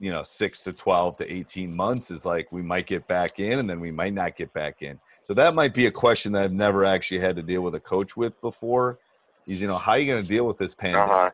you 0.00 0.10
know 0.10 0.22
six 0.22 0.62
to 0.64 0.72
12 0.72 1.18
to 1.18 1.32
18 1.32 1.76
months 1.76 2.10
is 2.10 2.24
like 2.24 2.50
we 2.50 2.62
might 2.62 2.86
get 2.86 3.06
back 3.06 3.38
in 3.38 3.58
and 3.58 3.70
then 3.70 3.78
we 3.78 3.92
might 3.92 4.14
not 4.14 4.34
get 4.34 4.52
back 4.52 4.82
in 4.82 4.98
so 5.22 5.34
that 5.34 5.54
might 5.54 5.74
be 5.74 5.86
a 5.86 5.90
question 5.90 6.32
that 6.32 6.42
i've 6.42 6.52
never 6.52 6.84
actually 6.84 7.20
had 7.20 7.36
to 7.36 7.42
deal 7.42 7.60
with 7.60 7.74
a 7.74 7.80
coach 7.80 8.16
with 8.16 8.40
before 8.40 8.98
is 9.46 9.60
you 9.60 9.68
know 9.68 9.76
how 9.76 9.92
are 9.92 9.98
you 9.98 10.10
going 10.10 10.22
to 10.22 10.28
deal 10.28 10.46
with 10.46 10.56
this 10.56 10.74
pandemic 10.74 11.10
uh-huh. 11.10 11.30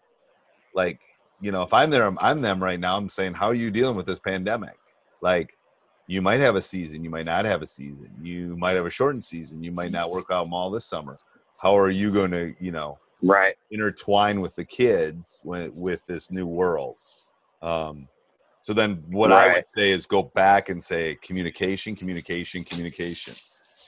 like 0.75 1.01
you 1.41 1.53
know 1.53 1.63
if 1.63 1.73
i'm 1.73 1.91
there 1.91 2.05
I'm, 2.05 2.19
I'm 2.21 2.43
them 2.43 2.63
right 2.63 2.79
now 2.79 2.97
i'm 2.97 3.09
saying 3.09 3.35
how 3.35 3.47
are 3.47 3.55
you 3.55 3.71
dealing 3.71 3.97
with 3.97 4.07
this 4.07 4.19
pandemic 4.19 4.77
like 5.27 5.59
you 6.07 6.23
might 6.23 6.41
have 6.41 6.55
a 6.55 6.63
season 6.63 7.03
you 7.03 7.11
might 7.11 7.27
not 7.27 7.45
have 7.45 7.61
a 7.61 7.67
season 7.67 8.09
you 8.23 8.57
might 8.57 8.77
have 8.77 8.87
a 8.87 8.91
shortened 8.91 9.25
season 9.25 9.63
you 9.63 9.73
might 9.73 9.91
not 9.91 10.11
work 10.11 10.27
out 10.31 10.49
all 10.53 10.71
this 10.71 10.85
summer 10.85 11.19
how 11.59 11.77
are 11.77 11.91
you 11.91 12.13
going 12.13 12.31
to 12.31 12.55
you 12.61 12.71
know 12.71 12.97
right 13.23 13.57
intertwine 13.73 14.41
with 14.41 14.55
the 14.55 14.65
kids 14.65 15.41
with, 15.43 15.73
with 15.73 16.01
this 16.07 16.31
new 16.31 16.47
world 16.47 16.97
um 17.61 18.07
so 18.67 18.73
then 18.73 19.01
what 19.11 19.31
right. 19.31 19.51
I 19.51 19.55
would 19.55 19.67
say 19.67 19.93
is 19.93 20.07
go 20.07 20.25
back 20.25 20.71
and 20.71 20.83
say 20.83 21.17
communication, 21.23 21.95
communication, 21.95 22.65
communication. 22.65 23.35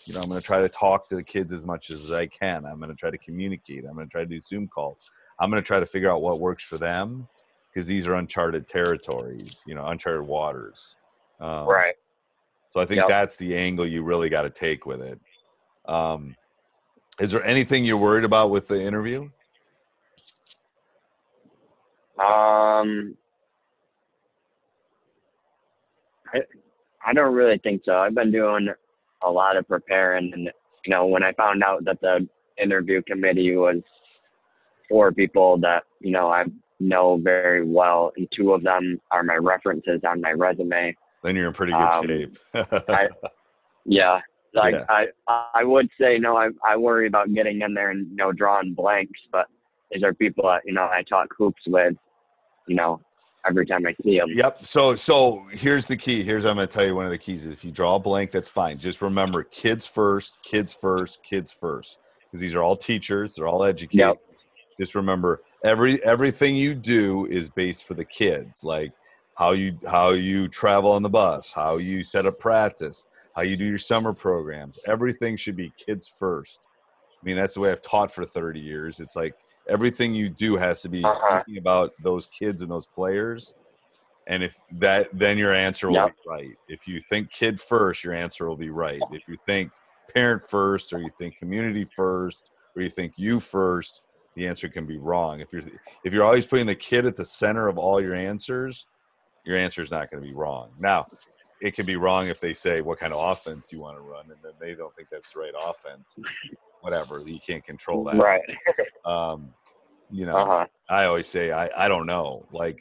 You 0.05 0.15
know, 0.15 0.21
I'm 0.21 0.29
going 0.29 0.41
to 0.41 0.47
try 0.47 0.61
to 0.61 0.69
talk 0.69 1.09
to 1.09 1.17
the 1.17 1.23
kids 1.25 1.53
as 1.53 1.67
much 1.67 1.91
as 1.91 2.13
I 2.13 2.27
can. 2.27 2.65
I'm 2.65 2.79
going 2.79 2.91
to 2.91 2.95
try 2.95 3.11
to 3.11 3.19
communicate. 3.19 3.85
I'm 3.85 3.97
going 3.97 4.07
to 4.07 4.11
try 4.11 4.21
to 4.21 4.29
do 4.29 4.41
Zoom 4.41 4.69
calls. 4.69 5.11
I'm 5.41 5.51
going 5.51 5.61
to 5.61 5.67
try 5.67 5.81
to 5.81 5.85
figure 5.85 6.09
out 6.09 6.23
what 6.23 6.39
works 6.39 6.63
for 6.63 6.79
them 6.79 7.27
because 7.69 7.89
these 7.89 8.07
are 8.07 8.15
uncharted 8.15 8.69
territories, 8.69 9.65
you 9.67 9.75
know, 9.75 9.85
uncharted 9.85 10.25
waters. 10.25 10.97
Um, 11.41 11.67
right. 11.69 11.95
So 12.71 12.81
I 12.81 12.85
think 12.85 12.99
yep. 12.99 13.09
that's 13.09 13.37
the 13.37 13.57
angle 13.57 13.87
you 13.87 14.03
really 14.03 14.29
got 14.29 14.43
to 14.43 14.51
take 14.51 14.87
with 14.87 15.03
it. 15.03 15.19
Um, 15.87 16.37
is 17.19 17.33
there 17.33 17.43
anything 17.45 17.85
you're 17.85 17.97
worried 17.97 18.25
about 18.25 18.51
with 18.51 18.69
the 18.69 18.81
interview? 18.81 19.23
Um, 22.19 23.17
I, 26.33 26.41
I 27.07 27.13
don't 27.15 27.35
really 27.35 27.59
think 27.59 27.83
so. 27.85 27.93
I've 27.93 28.15
been 28.15 28.33
doing 28.33 28.69
a 29.23 29.31
lot 29.31 29.57
of 29.57 29.67
preparing, 29.67 30.33
and 30.33 30.51
you 30.85 30.91
know, 30.91 31.07
when 31.07 31.23
I 31.23 31.33
found 31.33 31.63
out 31.63 31.85
that 31.85 32.01
the 32.01 32.29
interview 32.61 33.03
committee 33.03 33.55
was 33.57 33.83
four 34.89 35.13
people 35.13 35.59
that 35.59 35.85
you 36.01 36.11
know 36.11 36.29
I 36.29 36.45
know 36.81 37.19
very 37.23 37.65
well, 37.65 38.13
and 38.17 38.29
two 38.35 38.53
of 38.53 38.63
them 38.63 39.01
are 39.11 39.23
my 39.23 39.37
references 39.37 40.01
on 40.07 40.21
my 40.21 40.33
resume. 40.33 40.97
Then 41.23 41.37
you're 41.37 41.49
in 41.49 41.53
pretty 41.53 41.73
good 41.73 41.81
um, 41.81 42.07
shape. 42.07 42.39
I, 42.55 43.09
yeah, 43.85 44.21
like 44.55 44.75
yeah. 44.75 44.85
I, 44.89 45.07
I 45.55 45.65
would 45.65 45.89
say 46.01 46.19
no. 46.19 46.37
I, 46.37 46.51
I 46.67 46.77
worry 46.77 47.07
about 47.07 47.33
getting 47.33 47.63
in 47.63 47.75
there 47.75 47.91
and 47.91 48.09
you 48.09 48.17
know 48.17 48.33
drawing 48.33 48.75
blanks, 48.75 49.19
but 49.33 49.47
these 49.91 50.03
are 50.03 50.15
people 50.15 50.45
that 50.45 50.63
you 50.65 50.73
know 50.73 50.85
I 50.85 51.03
talk 51.09 51.29
hoops 51.37 51.63
with, 51.67 51.95
you 52.67 52.77
know, 52.77 53.01
every 53.49 53.67
time 53.67 53.87
I 53.87 53.95
see 54.03 54.19
them. 54.19 54.29
Yep. 54.31 54.65
So 54.65 54.95
so 54.95 55.47
here's 55.51 55.87
the 55.87 55.97
key. 55.97 56.23
Here's 56.23 56.45
I'm 56.45 56.57
going 56.57 56.69
to 56.69 56.73
tell 56.73 56.87
you 56.87 56.95
one 56.95 57.05
of 57.05 57.11
the 57.11 57.19
keys 57.19 57.45
is 57.45 57.53
if 57.53 57.65
you 57.65 57.71
draw 57.71 57.97
a 57.97 57.99
blank, 57.99 58.31
that's 58.31 58.51
fine. 58.51 58.79
Just 58.79 59.03
remember 59.03 59.43
kids 59.43 59.87
first, 59.87 60.43
kids 60.43 60.75
first, 60.75 61.23
kids 61.23 61.53
first, 61.53 61.99
because 62.27 62.41
these 62.41 62.55
are 62.55 62.63
all 62.63 62.77
teachers. 62.77 63.35
They're 63.35 63.49
all 63.49 63.65
educators. 63.65 63.99
Yep. 63.99 64.17
Just 64.81 64.95
remember 64.95 65.43
every 65.65 66.03
everything 66.05 66.57
you 66.57 66.75
do 66.75 67.27
is 67.27 67.49
based 67.49 67.87
for 67.87 67.95
the 67.95 68.05
kids. 68.05 68.63
Like 68.63 68.93
how 69.39 69.53
you 69.53 69.79
how 69.89 70.11
you 70.11 70.49
travel 70.49 70.91
on 70.91 71.03
the 71.03 71.09
bus, 71.09 71.53
how 71.53 71.77
you 71.77 72.03
set 72.03 72.27
up 72.27 72.39
practice, 72.39 73.07
how 73.37 73.43
you 73.43 73.57
do 73.57 73.65
your 73.65 73.79
summer 73.79 74.13
programs. 74.13 74.79
Everything 74.87 75.37
should 75.37 75.57
be 75.57 75.73
kids 75.79 76.13
first. 76.19 76.67
I 77.21 77.25
mean, 77.25 77.37
that's 77.37 77.55
the 77.55 77.61
way 77.61 77.71
I've 77.71 77.83
taught 77.83 78.11
for 78.11 78.25
30 78.25 78.59
years. 78.59 79.01
It's 79.01 79.17
like 79.17 79.35
everything 79.69 80.13
you 80.13 80.29
do 80.29 80.57
has 80.57 80.83
to 80.83 80.89
be 80.89 81.05
uh-huh. 81.05 81.43
thinking 81.45 81.59
about 81.59 81.93
those 82.03 82.27
kids 82.27 82.63
and 82.63 82.71
those 82.71 82.87
players 82.87 83.55
and 84.29 84.43
if 84.43 84.61
that 84.73 85.09
then 85.13 85.37
your 85.37 85.55
answer 85.55 85.89
will 85.89 85.95
yep. 85.95 86.15
be 86.25 86.31
right 86.31 86.57
if 86.69 86.87
you 86.87 87.01
think 87.01 87.31
kid 87.31 87.61
first 87.61 88.05
your 88.05 88.15
answer 88.15 88.49
will 88.49 88.57
be 88.57 88.71
right 88.71 89.01
if 89.11 89.27
you 89.27 89.37
think 89.47 89.71
parent 90.15 90.43
first 90.43 90.93
or 90.93 91.01
you 91.01 91.11
think 91.19 91.37
community 91.37 91.85
first 91.85 92.51
or 92.77 92.83
you 92.83 92.89
think 92.89 93.15
you 93.17 93.41
first 93.41 94.03
the 94.37 94.47
answer 94.47 94.69
can 94.69 94.87
be 94.87 94.99
wrong 94.99 95.41
if 95.41 95.53
you're 95.53 95.63
if 96.05 96.15
you're 96.15 96.25
always 96.25 96.47
putting 96.47 96.67
the 96.67 96.75
kid 96.75 97.05
at 97.05 97.17
the 97.17 97.25
center 97.25 97.69
of 97.69 97.77
all 97.77 98.01
your 98.01 98.15
answers 98.15 98.87
your 99.49 99.57
answer 99.57 99.81
is 99.81 99.91
not 99.91 100.11
going 100.11 100.23
to 100.23 100.29
be 100.29 100.35
wrong. 100.35 100.71
Now 100.79 101.07
it 101.61 101.75
can 101.75 101.87
be 101.87 101.97
wrong 101.97 102.29
if 102.29 102.39
they 102.39 102.53
say 102.53 102.81
what 102.81 102.99
kind 102.99 103.13
of 103.13 103.33
offense 103.33 103.73
you 103.73 103.81
want 103.81 103.97
to 103.97 104.03
run 104.03 104.27
and 104.31 104.39
then 104.43 104.53
they 104.61 104.75
don't 104.75 104.95
think 104.95 105.09
that's 105.11 105.33
the 105.33 105.41
right 105.41 105.55
offense. 105.59 106.17
Whatever 106.83 107.21
you 107.27 107.41
can't 107.45 107.65
control 107.65 108.05
that. 108.05 108.17
Right. 108.17 108.43
Um, 109.05 109.55
you 110.11 110.27
know 110.27 110.37
uh-huh. 110.37 110.67
i 110.91 111.05
always 111.05 111.27
say 111.27 111.51
I, 111.51 111.71
I 111.85 111.89
don't 111.89 112.05
know. 112.05 112.45
Like 112.53 112.79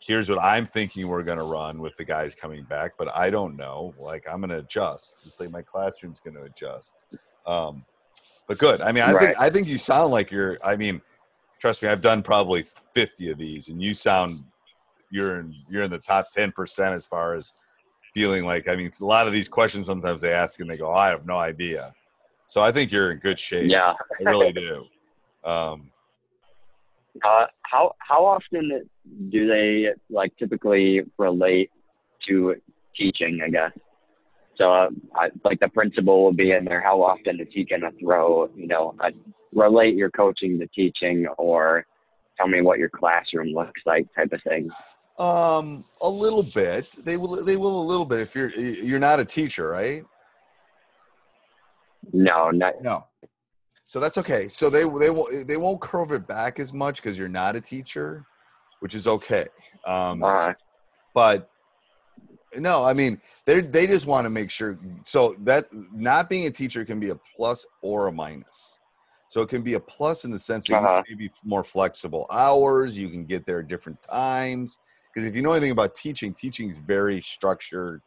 here's 0.00 0.28
what 0.28 0.40
i'm 0.42 0.64
thinking 0.66 1.06
we're 1.06 1.22
going 1.22 1.38
to 1.38 1.44
run 1.44 1.78
with 1.78 1.94
the 1.96 2.04
guys 2.04 2.34
coming 2.34 2.64
back 2.64 2.92
but 2.98 3.14
i 3.14 3.30
don't 3.30 3.56
know. 3.56 3.94
Like 3.98 4.24
i'm 4.28 4.40
going 4.40 4.50
to 4.50 4.58
adjust. 4.58 5.22
Just 5.22 5.38
like 5.38 5.50
my 5.50 5.62
classroom's 5.62 6.18
going 6.18 6.34
to 6.34 6.42
adjust. 6.42 7.04
Um, 7.46 7.84
but 8.48 8.58
good. 8.58 8.80
I 8.80 8.90
mean 8.90 9.04
i 9.04 9.12
right. 9.12 9.26
think 9.26 9.40
i 9.40 9.48
think 9.48 9.68
you 9.68 9.78
sound 9.78 10.10
like 10.10 10.32
you're 10.32 10.58
i 10.64 10.74
mean 10.74 11.00
trust 11.60 11.82
me 11.82 11.88
i've 11.88 12.00
done 12.00 12.20
probably 12.22 12.62
50 12.62 13.30
of 13.30 13.38
these 13.38 13.68
and 13.68 13.80
you 13.80 13.94
sound 13.94 14.42
you're 15.14 15.40
in 15.40 15.54
you're 15.70 15.82
in 15.82 15.90
the 15.90 15.98
top 15.98 16.26
10% 16.36 16.92
as 16.92 17.06
far 17.06 17.34
as 17.34 17.52
feeling 18.12 18.44
like 18.44 18.68
i 18.68 18.76
mean 18.76 18.90
a 19.00 19.04
lot 19.04 19.26
of 19.26 19.32
these 19.32 19.48
questions 19.48 19.86
sometimes 19.86 20.22
they 20.22 20.32
ask 20.32 20.60
and 20.60 20.70
they 20.70 20.76
go 20.76 20.88
oh, 20.88 20.94
i 20.94 21.08
have 21.08 21.26
no 21.26 21.36
idea 21.36 21.92
so 22.46 22.62
I 22.62 22.72
think 22.72 22.92
you're 22.92 23.10
in 23.10 23.18
good 23.18 23.38
shape. 23.38 23.70
Yeah, 23.70 23.94
I 24.20 24.30
really 24.30 24.52
do. 24.52 24.84
Um, 25.44 25.90
uh, 27.26 27.46
how 27.62 27.94
how 27.98 28.24
often 28.24 28.88
do 29.30 29.48
they 29.48 29.88
like 30.10 30.36
typically 30.36 31.02
relate 31.18 31.70
to 32.28 32.56
teaching? 32.96 33.40
I 33.44 33.50
guess. 33.50 33.72
So, 34.56 34.72
uh, 34.72 34.88
I, 35.16 35.30
like 35.42 35.58
the 35.58 35.68
principal 35.68 36.22
will 36.22 36.32
be 36.32 36.52
in 36.52 36.64
there. 36.64 36.80
How 36.80 37.02
often 37.02 37.40
is 37.40 37.48
he 37.50 37.64
gonna 37.64 37.90
throw? 38.00 38.48
You 38.54 38.68
know, 38.68 38.94
a, 39.00 39.10
relate 39.52 39.96
your 39.96 40.10
coaching 40.10 40.58
to 40.60 40.66
teaching, 40.68 41.26
or 41.38 41.84
tell 42.36 42.46
me 42.46 42.60
what 42.60 42.78
your 42.78 42.88
classroom 42.88 43.48
looks 43.48 43.80
like, 43.84 44.06
type 44.14 44.32
of 44.32 44.40
thing. 44.42 44.70
Um, 45.18 45.84
a 46.00 46.08
little 46.08 46.42
bit. 46.42 46.90
They 47.04 47.16
will. 47.16 47.44
They 47.44 47.56
will 47.56 47.80
a 47.80 47.86
little 47.86 48.04
bit. 48.04 48.20
If 48.20 48.34
you're 48.34 48.50
you're 48.50 48.98
not 48.98 49.20
a 49.20 49.24
teacher, 49.24 49.68
right? 49.70 50.02
No, 52.12 52.50
not 52.50 52.82
no. 52.82 53.06
So 53.86 54.00
that's 54.00 54.18
okay. 54.18 54.48
So 54.48 54.70
they 54.70 54.82
they 54.82 55.10
won't 55.10 55.46
they 55.46 55.56
won't 55.56 55.80
curve 55.80 56.10
it 56.12 56.26
back 56.26 56.58
as 56.58 56.72
much 56.72 57.02
because 57.02 57.18
you're 57.18 57.28
not 57.28 57.54
a 57.54 57.60
teacher, 57.60 58.24
which 58.80 58.94
is 58.94 59.06
okay. 59.06 59.46
Um, 59.86 60.24
uh, 60.24 60.52
but 61.14 61.48
no, 62.56 62.84
I 62.84 62.92
mean 62.92 63.20
they 63.44 63.60
they 63.60 63.86
just 63.86 64.06
want 64.06 64.24
to 64.24 64.30
make 64.30 64.50
sure. 64.50 64.78
So 65.04 65.36
that 65.40 65.66
not 65.92 66.28
being 66.28 66.46
a 66.46 66.50
teacher 66.50 66.84
can 66.84 66.98
be 66.98 67.10
a 67.10 67.16
plus 67.36 67.66
or 67.82 68.08
a 68.08 68.12
minus. 68.12 68.80
So 69.28 69.42
it 69.42 69.48
can 69.48 69.62
be 69.62 69.74
a 69.74 69.80
plus 69.80 70.24
in 70.24 70.30
the 70.30 70.38
sense 70.38 70.68
that 70.68 70.76
uh-huh. 70.76 71.02
you 71.08 71.16
can 71.16 71.26
be 71.26 71.32
more 71.44 71.64
flexible 71.64 72.26
hours. 72.30 72.96
You 72.96 73.08
can 73.08 73.24
get 73.24 73.44
there 73.46 73.60
at 73.60 73.68
different 73.68 74.00
times. 74.02 74.78
Because 75.14 75.28
if 75.28 75.36
you 75.36 75.42
know 75.42 75.52
anything 75.52 75.70
about 75.70 75.94
teaching, 75.94 76.34
teaching 76.34 76.68
is 76.68 76.78
very 76.78 77.20
structured. 77.20 78.02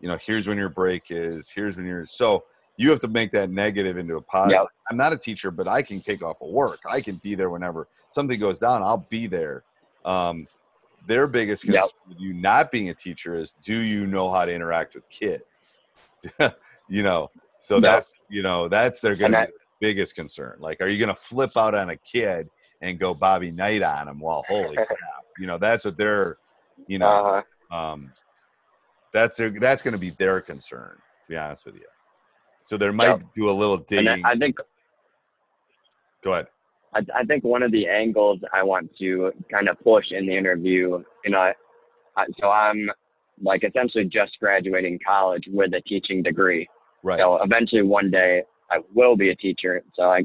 You 0.00 0.08
know, 0.08 0.18
here's 0.20 0.48
when 0.48 0.58
your 0.58 0.68
break 0.68 1.10
is. 1.10 1.50
Here's 1.50 1.76
when 1.76 1.86
you're 1.86 2.04
so 2.04 2.44
you 2.76 2.90
have 2.90 3.00
to 3.00 3.08
make 3.08 3.32
that 3.32 3.50
negative 3.50 3.96
into 3.96 4.16
a 4.16 4.22
positive. 4.22 4.62
Yep. 4.62 4.70
I'm 4.90 4.96
not 4.96 5.12
a 5.12 5.18
teacher, 5.18 5.50
but 5.50 5.68
I 5.68 5.82
can 5.82 6.00
take 6.00 6.22
off 6.22 6.40
of 6.40 6.48
work. 6.48 6.80
I 6.88 7.00
can 7.00 7.16
be 7.16 7.34
there 7.34 7.50
whenever 7.50 7.88
something 8.08 8.38
goes 8.38 8.58
down. 8.58 8.82
I'll 8.82 9.06
be 9.10 9.26
there. 9.26 9.64
Um, 10.04 10.46
their 11.06 11.26
biggest 11.26 11.64
concern 11.64 11.82
yep. 11.82 12.08
with 12.08 12.20
you 12.20 12.34
not 12.34 12.70
being 12.70 12.90
a 12.90 12.94
teacher 12.94 13.34
is, 13.34 13.54
do 13.62 13.76
you 13.76 14.06
know 14.06 14.30
how 14.30 14.44
to 14.44 14.54
interact 14.54 14.94
with 14.94 15.08
kids? 15.08 15.80
you 16.88 17.02
know, 17.02 17.30
so 17.58 17.76
yep. 17.76 17.82
that's 17.82 18.26
you 18.28 18.42
know 18.42 18.68
that's 18.68 19.00
their 19.00 19.16
biggest 19.80 20.14
concern. 20.14 20.56
Like, 20.60 20.80
are 20.80 20.88
you 20.88 20.98
going 20.98 21.14
to 21.14 21.20
flip 21.20 21.56
out 21.56 21.74
on 21.74 21.90
a 21.90 21.96
kid 21.96 22.48
and 22.80 22.98
go 22.98 23.14
Bobby 23.14 23.50
Knight 23.50 23.82
on 23.82 24.08
him? 24.08 24.20
Well, 24.20 24.44
holy 24.48 24.76
crap! 24.76 24.88
You 25.38 25.46
know, 25.46 25.58
that's 25.58 25.84
what 25.84 25.96
they're, 25.96 26.38
you 26.86 26.98
know, 26.98 27.06
uh-huh. 27.70 27.76
um, 27.76 28.12
that's 29.12 29.36
their 29.36 29.50
that's 29.50 29.82
going 29.82 29.92
to 29.92 29.98
be 29.98 30.10
their 30.10 30.40
concern. 30.40 30.96
To 30.96 31.32
be 31.32 31.36
honest 31.36 31.66
with 31.66 31.74
you. 31.74 31.86
So 32.62 32.76
there 32.76 32.92
might 32.92 33.08
yep. 33.08 33.22
do 33.34 33.50
a 33.50 33.52
little 33.52 33.78
digging. 33.78 34.24
I 34.24 34.34
think. 34.36 34.56
Go 36.22 36.32
ahead. 36.32 36.48
I, 36.94 37.00
I, 37.14 37.24
think 37.24 37.44
one 37.44 37.62
of 37.62 37.70
the 37.70 37.86
angles 37.86 38.40
I 38.52 38.62
want 38.62 38.90
to 38.98 39.32
kind 39.50 39.68
of 39.68 39.78
push 39.80 40.06
in 40.10 40.26
the 40.26 40.36
interview, 40.36 41.02
you 41.24 41.30
know, 41.30 41.52
I, 42.16 42.26
so 42.40 42.50
I'm 42.50 42.90
like 43.40 43.62
essentially 43.62 44.04
just 44.04 44.38
graduating 44.40 44.98
college 45.06 45.44
with 45.48 45.74
a 45.74 45.80
teaching 45.82 46.22
degree. 46.22 46.68
Right. 47.02 47.18
So 47.18 47.42
eventually 47.42 47.82
one 47.82 48.10
day 48.10 48.42
I 48.70 48.80
will 48.94 49.16
be 49.16 49.30
a 49.30 49.36
teacher. 49.36 49.82
So 49.94 50.04
I, 50.04 50.24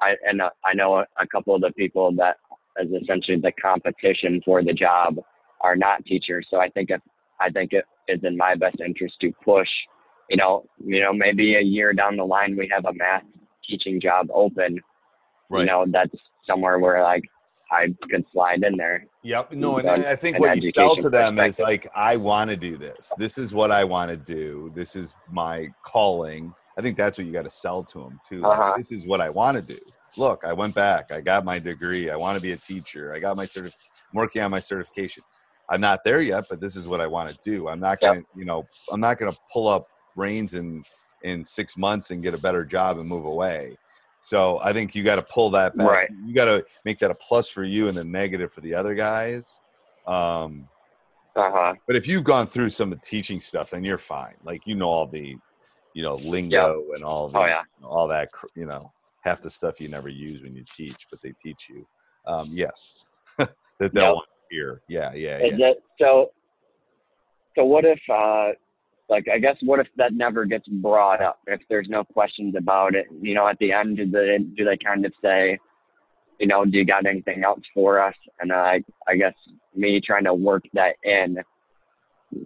I 0.00 0.16
and 0.26 0.40
uh, 0.40 0.50
I 0.64 0.74
know 0.74 0.98
a, 0.98 1.06
a 1.18 1.26
couple 1.26 1.54
of 1.54 1.60
the 1.60 1.72
people 1.72 2.12
that 2.16 2.36
is 2.80 2.90
essentially 3.02 3.38
the 3.38 3.52
competition 3.52 4.40
for 4.44 4.62
the 4.62 4.72
job 4.72 5.18
are 5.64 5.74
not 5.74 6.04
teachers. 6.04 6.46
So 6.50 6.60
I 6.60 6.68
think 6.68 6.90
if 6.90 7.00
I 7.40 7.50
think 7.50 7.72
it 7.72 7.84
is 8.06 8.20
in 8.22 8.36
my 8.36 8.54
best 8.54 8.76
interest 8.84 9.16
to 9.22 9.32
push. 9.44 9.68
You 10.30 10.36
know, 10.36 10.64
you 10.82 11.00
know, 11.00 11.12
maybe 11.12 11.56
a 11.56 11.60
year 11.60 11.92
down 11.92 12.16
the 12.16 12.24
line 12.24 12.56
we 12.56 12.70
have 12.72 12.84
a 12.86 12.92
math 12.94 13.24
teaching 13.68 14.00
job 14.00 14.28
open. 14.32 14.80
Right. 15.50 15.60
You 15.60 15.66
know, 15.66 15.84
that's 15.88 16.14
somewhere 16.46 16.78
where 16.78 17.02
like 17.02 17.24
I 17.70 17.94
could 18.10 18.24
slide 18.32 18.62
in 18.62 18.76
there. 18.76 19.06
Yep. 19.22 19.52
No, 19.52 19.78
and 19.78 19.88
I 19.88 20.16
think 20.16 20.38
what 20.38 20.62
you 20.62 20.70
sell 20.70 20.96
to 20.96 21.10
them 21.10 21.38
is 21.38 21.58
like, 21.58 21.88
I 21.94 22.16
want 22.16 22.50
to 22.50 22.56
do 22.56 22.76
this. 22.76 23.12
This 23.18 23.38
is 23.38 23.54
what 23.54 23.70
I 23.70 23.84
want 23.84 24.10
to 24.10 24.16
do. 24.16 24.70
This 24.74 24.96
is 24.96 25.14
my 25.30 25.68
calling. 25.82 26.54
I 26.78 26.82
think 26.82 26.96
that's 26.96 27.18
what 27.18 27.26
you 27.26 27.32
got 27.32 27.44
to 27.44 27.50
sell 27.50 27.82
to 27.84 27.98
them 28.00 28.20
too. 28.28 28.44
Uh-huh. 28.44 28.74
This 28.76 28.92
is 28.92 29.06
what 29.06 29.20
I 29.20 29.30
want 29.30 29.56
to 29.56 29.62
do. 29.62 29.80
Look, 30.16 30.44
I 30.44 30.52
went 30.52 30.74
back. 30.74 31.10
I 31.10 31.20
got 31.20 31.44
my 31.44 31.58
degree. 31.58 32.10
I 32.10 32.16
want 32.16 32.36
to 32.36 32.42
be 32.42 32.52
a 32.52 32.56
teacher. 32.56 33.14
I 33.14 33.18
got 33.18 33.36
my 33.36 33.46
certif- 33.46 33.74
I'm 34.12 34.18
working 34.18 34.42
on 34.42 34.50
my 34.50 34.60
certification. 34.60 35.22
I'm 35.68 35.80
not 35.80 36.04
there 36.04 36.20
yet, 36.20 36.44
but 36.50 36.60
this 36.60 36.76
is 36.76 36.88
what 36.88 37.00
I 37.00 37.06
want 37.06 37.30
to 37.30 37.38
do. 37.42 37.68
I'm 37.68 37.80
not 37.80 38.00
gonna, 38.00 38.16
yep. 38.16 38.24
you 38.36 38.44
know, 38.44 38.66
I'm 38.90 39.00
not 39.00 39.18
gonna 39.18 39.36
pull 39.52 39.68
up 39.68 39.86
reins 40.16 40.54
in 40.54 40.84
in 41.22 41.44
six 41.44 41.76
months 41.76 42.10
and 42.10 42.22
get 42.22 42.34
a 42.34 42.38
better 42.38 42.64
job 42.64 42.98
and 42.98 43.08
move 43.08 43.24
away. 43.24 43.76
So 44.20 44.58
I 44.62 44.72
think 44.72 44.94
you 44.94 45.02
got 45.02 45.16
to 45.16 45.22
pull 45.22 45.50
that 45.50 45.76
back. 45.76 45.86
Right. 45.86 46.10
You 46.24 46.34
got 46.34 46.46
to 46.46 46.64
make 46.86 46.98
that 47.00 47.10
a 47.10 47.14
plus 47.14 47.50
for 47.50 47.62
you 47.62 47.88
and 47.88 47.98
a 47.98 48.04
negative 48.04 48.52
for 48.52 48.62
the 48.62 48.72
other 48.72 48.94
guys. 48.94 49.60
Um, 50.06 50.66
uh-huh. 51.36 51.74
But 51.86 51.96
if 51.96 52.08
you've 52.08 52.24
gone 52.24 52.46
through 52.46 52.70
some 52.70 52.90
of 52.90 53.00
the 53.00 53.06
teaching 53.06 53.38
stuff, 53.38 53.70
then 53.70 53.84
you're 53.84 53.98
fine. 53.98 54.34
Like 54.42 54.66
you 54.66 54.76
know 54.76 54.88
all 54.88 55.06
the, 55.06 55.36
you 55.92 56.02
know, 56.02 56.14
lingo 56.16 56.84
yep. 56.88 56.96
and 56.96 57.04
all 57.04 57.28
the, 57.28 57.38
oh, 57.38 57.46
yeah. 57.46 57.62
all 57.82 58.08
that. 58.08 58.30
You 58.54 58.66
know, 58.66 58.92
half 59.20 59.42
the 59.42 59.50
stuff 59.50 59.80
you 59.80 59.88
never 59.88 60.08
use 60.08 60.42
when 60.42 60.54
you 60.54 60.64
teach, 60.74 61.06
but 61.10 61.20
they 61.20 61.32
teach 61.32 61.68
you. 61.68 61.86
Um, 62.26 62.48
yes, 62.50 63.04
that 63.36 63.52
they'll 63.78 63.90
yep. 63.92 64.14
want 64.14 64.28
hear. 64.54 64.82
Yeah, 64.88 65.12
yeah, 65.14 65.38
Is 65.38 65.58
yeah. 65.58 65.70
It, 65.70 65.82
so, 66.00 66.30
so 67.56 67.64
what 67.64 67.84
if 67.84 68.00
uh, 68.12 68.52
like 69.08 69.26
I 69.32 69.38
guess 69.38 69.56
what 69.62 69.80
if 69.80 69.86
that 69.96 70.14
never 70.14 70.44
gets 70.44 70.66
brought 70.68 71.22
up? 71.22 71.40
If 71.46 71.60
there's 71.68 71.88
no 71.88 72.04
questions 72.04 72.54
about 72.56 72.94
it, 72.94 73.06
you 73.20 73.34
know, 73.34 73.48
at 73.48 73.58
the 73.58 73.72
end 73.72 73.96
do 73.96 74.10
they 74.10 74.38
do 74.56 74.64
they 74.64 74.76
kind 74.76 75.04
of 75.04 75.12
say, 75.22 75.58
you 76.38 76.46
know, 76.46 76.64
do 76.64 76.78
you 76.78 76.84
got 76.84 77.06
anything 77.06 77.44
else 77.44 77.60
for 77.72 78.00
us? 78.00 78.14
And 78.40 78.52
I 78.52 78.82
I 79.06 79.16
guess 79.16 79.34
me 79.74 80.00
trying 80.00 80.24
to 80.24 80.34
work 80.34 80.64
that 80.72 80.96
in 81.02 81.38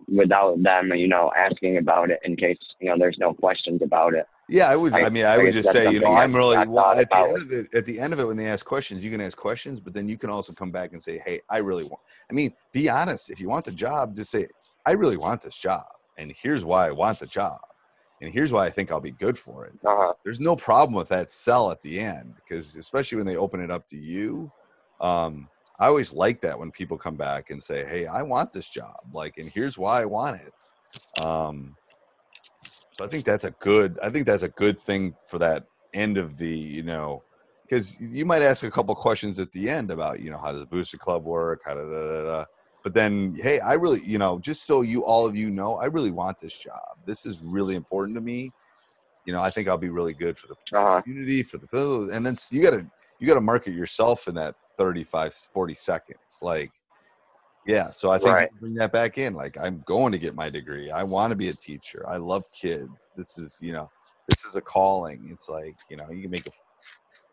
without 0.09 0.63
them, 0.63 0.93
you 0.95 1.09
know, 1.09 1.31
asking 1.37 1.79
about 1.79 2.11
it 2.11 2.21
in 2.25 2.37
case 2.37 2.59
you 2.81 2.91
know 2.91 2.97
there's 2.99 3.19
no 3.19 3.35
questions 3.35 3.81
about 3.83 4.15
it. 4.15 4.27
Yeah, 4.49 4.71
I 4.71 4.77
would. 4.77 4.95
I, 4.95 5.07
I 5.07 5.11
mean, 5.11 5.25
I, 5.25 5.35
I 5.35 5.39
would 5.39 5.53
just 5.53 5.71
say, 5.71 5.91
you 5.93 6.01
know, 6.01 6.15
I'm 6.15 6.35
really 6.35 6.57
well, 6.67 6.99
at 6.99 7.11
the 7.11 7.17
end 7.17 7.37
of 7.37 7.53
it. 7.53 7.75
At 7.75 7.85
the 7.85 8.01
end 8.01 8.13
of 8.13 8.21
it, 8.21 8.27
when 8.27 8.37
they 8.37 8.47
ask 8.47 8.65
questions, 8.65 9.05
you 9.05 9.11
can 9.11 9.21
ask 9.21 9.37
questions, 9.37 9.79
but 9.79 9.93
then 9.93 10.09
you 10.09 10.17
can 10.17 10.31
also 10.31 10.53
come 10.53 10.71
back 10.71 10.93
and 10.93 11.03
say, 11.03 11.19
"Hey, 11.19 11.41
I 11.51 11.59
really 11.59 11.85
want." 11.85 12.01
I 12.31 12.33
mean, 12.33 12.55
be 12.73 12.89
honest. 12.89 13.29
If 13.29 13.41
you 13.41 13.49
want 13.49 13.67
the 13.67 13.73
job, 13.73 14.17
just 14.17 14.31
say, 14.31 14.47
"I 14.87 14.93
really 14.93 15.19
want 15.19 15.43
this 15.43 15.59
job." 15.59 15.85
and 16.19 16.33
here's 16.33 16.65
why 16.65 16.89
I 16.89 16.91
want 16.91 17.21
the 17.21 17.27
job, 17.27 17.61
and 18.21 18.33
here's 18.33 18.53
why 18.53 18.67
I 18.67 18.71
think 18.71 18.91
I'll 18.91 19.01
be 19.01 19.13
good 19.13 19.39
for 19.39 19.65
it. 19.67 19.75
Uh-huh. 19.85 20.13
There's 20.25 20.41
no 20.41 20.57
problem 20.57 20.95
with 20.95 21.09
that 21.09 21.31
sell 21.31 21.71
at 21.71 21.81
the 21.81 21.99
end 21.99 22.35
because 22.37 22.77
especially 22.77 23.17
when 23.17 23.27
they 23.27 23.37
open 23.37 23.61
it 23.61 23.71
up 23.71 23.87
to 23.89 23.97
you, 23.97 24.53
um, 25.01 25.49
I 25.79 25.87
always 25.87 26.13
like 26.13 26.41
that 26.43 26.59
when 26.59 26.73
people 26.73 26.99
come 26.99 27.17
back 27.17 27.51
and 27.51 27.63
say, 27.63 27.87
"Hey, 27.87 28.07
I 28.07 28.23
want 28.23 28.53
this 28.53 28.69
job," 28.69 29.01
like, 29.13 29.39
and 29.39 29.49
here's 29.49 29.79
why 29.79 30.03
I 30.03 30.05
want 30.05 30.41
it. 30.43 31.25
Um, 31.25 31.77
so 32.99 33.05
I 33.05 33.09
think 33.09 33.25
that's 33.25 33.45
a 33.45 33.53
good. 33.53 33.99
I 34.03 34.11
think 34.11 34.27
that's 34.27 34.43
a 34.43 34.49
good 34.49 34.79
thing 34.79 35.15
for 35.29 35.39
that 35.39 35.67
end 35.95 36.19
of 36.19 36.37
the 36.37 36.49
you 36.49 36.83
know 36.83 37.23
because 37.63 38.01
you 38.01 38.25
might 38.25 38.43
ask 38.43 38.63
a 38.65 38.71
couple 38.71 38.95
questions 38.95 39.39
at 39.39 39.53
the 39.53 39.69
end 39.69 39.91
about 39.91 40.21
you 40.21 40.31
know 40.31 40.39
how 40.39 40.53
does 40.53 40.65
booster 40.65 40.99
club 40.99 41.25
work 41.25 41.63
how 41.65 41.75
da, 41.75 41.83
da, 41.85 42.23
da, 42.25 42.45
but 42.83 42.95
then 42.95 43.35
hey 43.41 43.59
i 43.61 43.73
really 43.73 44.01
you 44.05 44.19
know 44.19 44.39
just 44.39 44.67
so 44.67 44.83
you 44.83 45.05
all 45.05 45.27
of 45.27 45.35
you 45.35 45.51
know 45.51 45.77
i 45.77 45.87
really 45.87 46.11
want 46.11 46.39
this 46.39 46.59
job 46.59 46.99
this 47.07 47.25
is 47.25 47.41
really 47.43 47.75
important 47.75 48.15
to 48.15 48.21
me 48.21 48.53
you 49.25 49.33
know 49.33 49.41
i 49.41 49.49
think 49.49 49.67
i'll 49.67 49.79
be 49.79 49.89
really 49.89 50.13
good 50.13 50.37
for 50.37 50.49
the 50.49 50.55
uh-huh. 50.77 51.01
community 51.03 51.43
for 51.43 51.59
the 51.59 52.11
and 52.13 52.25
then 52.25 52.37
you 52.51 52.63
gotta 52.63 52.87
you 53.19 53.27
gotta 53.27 53.41
market 53.41 53.73
yourself 53.73 54.29
in 54.29 54.35
that 54.35 54.55
35 54.77 55.33
40 55.33 55.75
seconds 55.75 56.41
like 56.43 56.71
yeah 57.69 57.91
so 57.91 58.11
i 58.11 58.19
think 58.19 58.33
right. 58.33 58.51
bring 58.61 58.75
that 58.75 58.93
back 58.93 59.19
in 59.19 59.35
like 59.35 59.57
i'm 59.61 59.83
going 59.87 60.11
to 60.11 60.19
get 60.19 60.35
my 60.35 60.51
degree 60.51 60.91
i 60.91 61.05
want 61.05 61.31
to 61.31 61.37
be 61.37 61.51
a 61.51 61.55
teacher 61.55 62.05
i 62.09 62.17
love 62.17 62.45
kids 62.51 63.13
this 63.17 63.39
is 63.39 63.61
you 63.63 63.73
know 63.73 63.89
this 64.29 64.45
is 64.45 64.57
a 64.57 64.61
calling 64.61 65.29
it's 65.31 65.49
like 65.49 65.77
you 65.89 65.97
know 65.97 66.11
you 66.11 66.23
can 66.23 66.31
make 66.31 66.47
a 66.47 66.51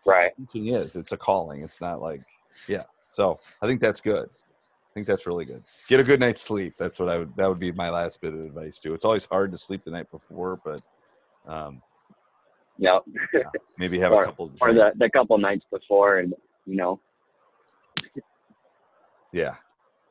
right 0.06 0.34
teaching 0.38 0.68
is 0.68 0.96
it's 0.96 1.14
a 1.14 1.18
calling 1.18 1.62
it's 1.62 1.82
not 1.82 2.02
like 2.02 2.22
yeah 2.68 2.84
so 3.10 3.40
i 3.62 3.66
think 3.66 3.82
that's 3.82 4.02
good 4.02 4.30
I 4.96 4.98
think 4.98 5.08
that's 5.08 5.28
really 5.28 5.44
good. 5.44 5.62
Get 5.90 6.00
a 6.00 6.06
good 6.06 6.22
night's 6.22 6.42
sleep. 6.42 6.76
That's 6.78 7.02
what 7.02 7.10
I 7.10 7.18
would. 7.18 7.36
That 7.36 7.50
would 7.50 7.60
be 7.60 7.74
my 7.74 7.90
last 7.90 8.22
bit 8.22 8.34
of 8.34 8.40
advice 8.40 8.80
too. 8.80 8.94
It's 8.94 9.04
always 9.04 9.26
hard 9.26 9.52
to 9.52 9.58
sleep 9.58 9.84
the 9.84 9.92
night 9.92 10.10
before, 10.10 10.62
but 10.64 10.82
um, 11.46 11.82
yep. 12.78 13.04
yeah, 13.34 13.42
maybe 13.78 14.00
have 14.00 14.14
or, 14.14 14.22
a 14.22 14.26
couple 14.26 14.54
or 14.62 14.74
the 14.74 14.90
the 14.98 15.10
couple 15.10 15.38
nights 15.38 15.66
before, 15.70 16.20
and 16.20 16.34
you 16.66 16.78
know. 16.78 17.02
Yeah, 19.34 19.56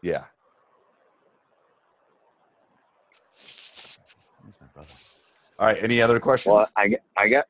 yeah. 0.04 0.24
my 4.60 4.66
brother? 4.74 4.88
All 5.58 5.66
right. 5.66 5.82
Any 5.82 6.02
other 6.02 6.20
questions? 6.20 6.52
Well, 6.54 6.68
I 6.76 6.88
get, 6.88 7.02
I 7.16 7.28
get, 7.28 7.46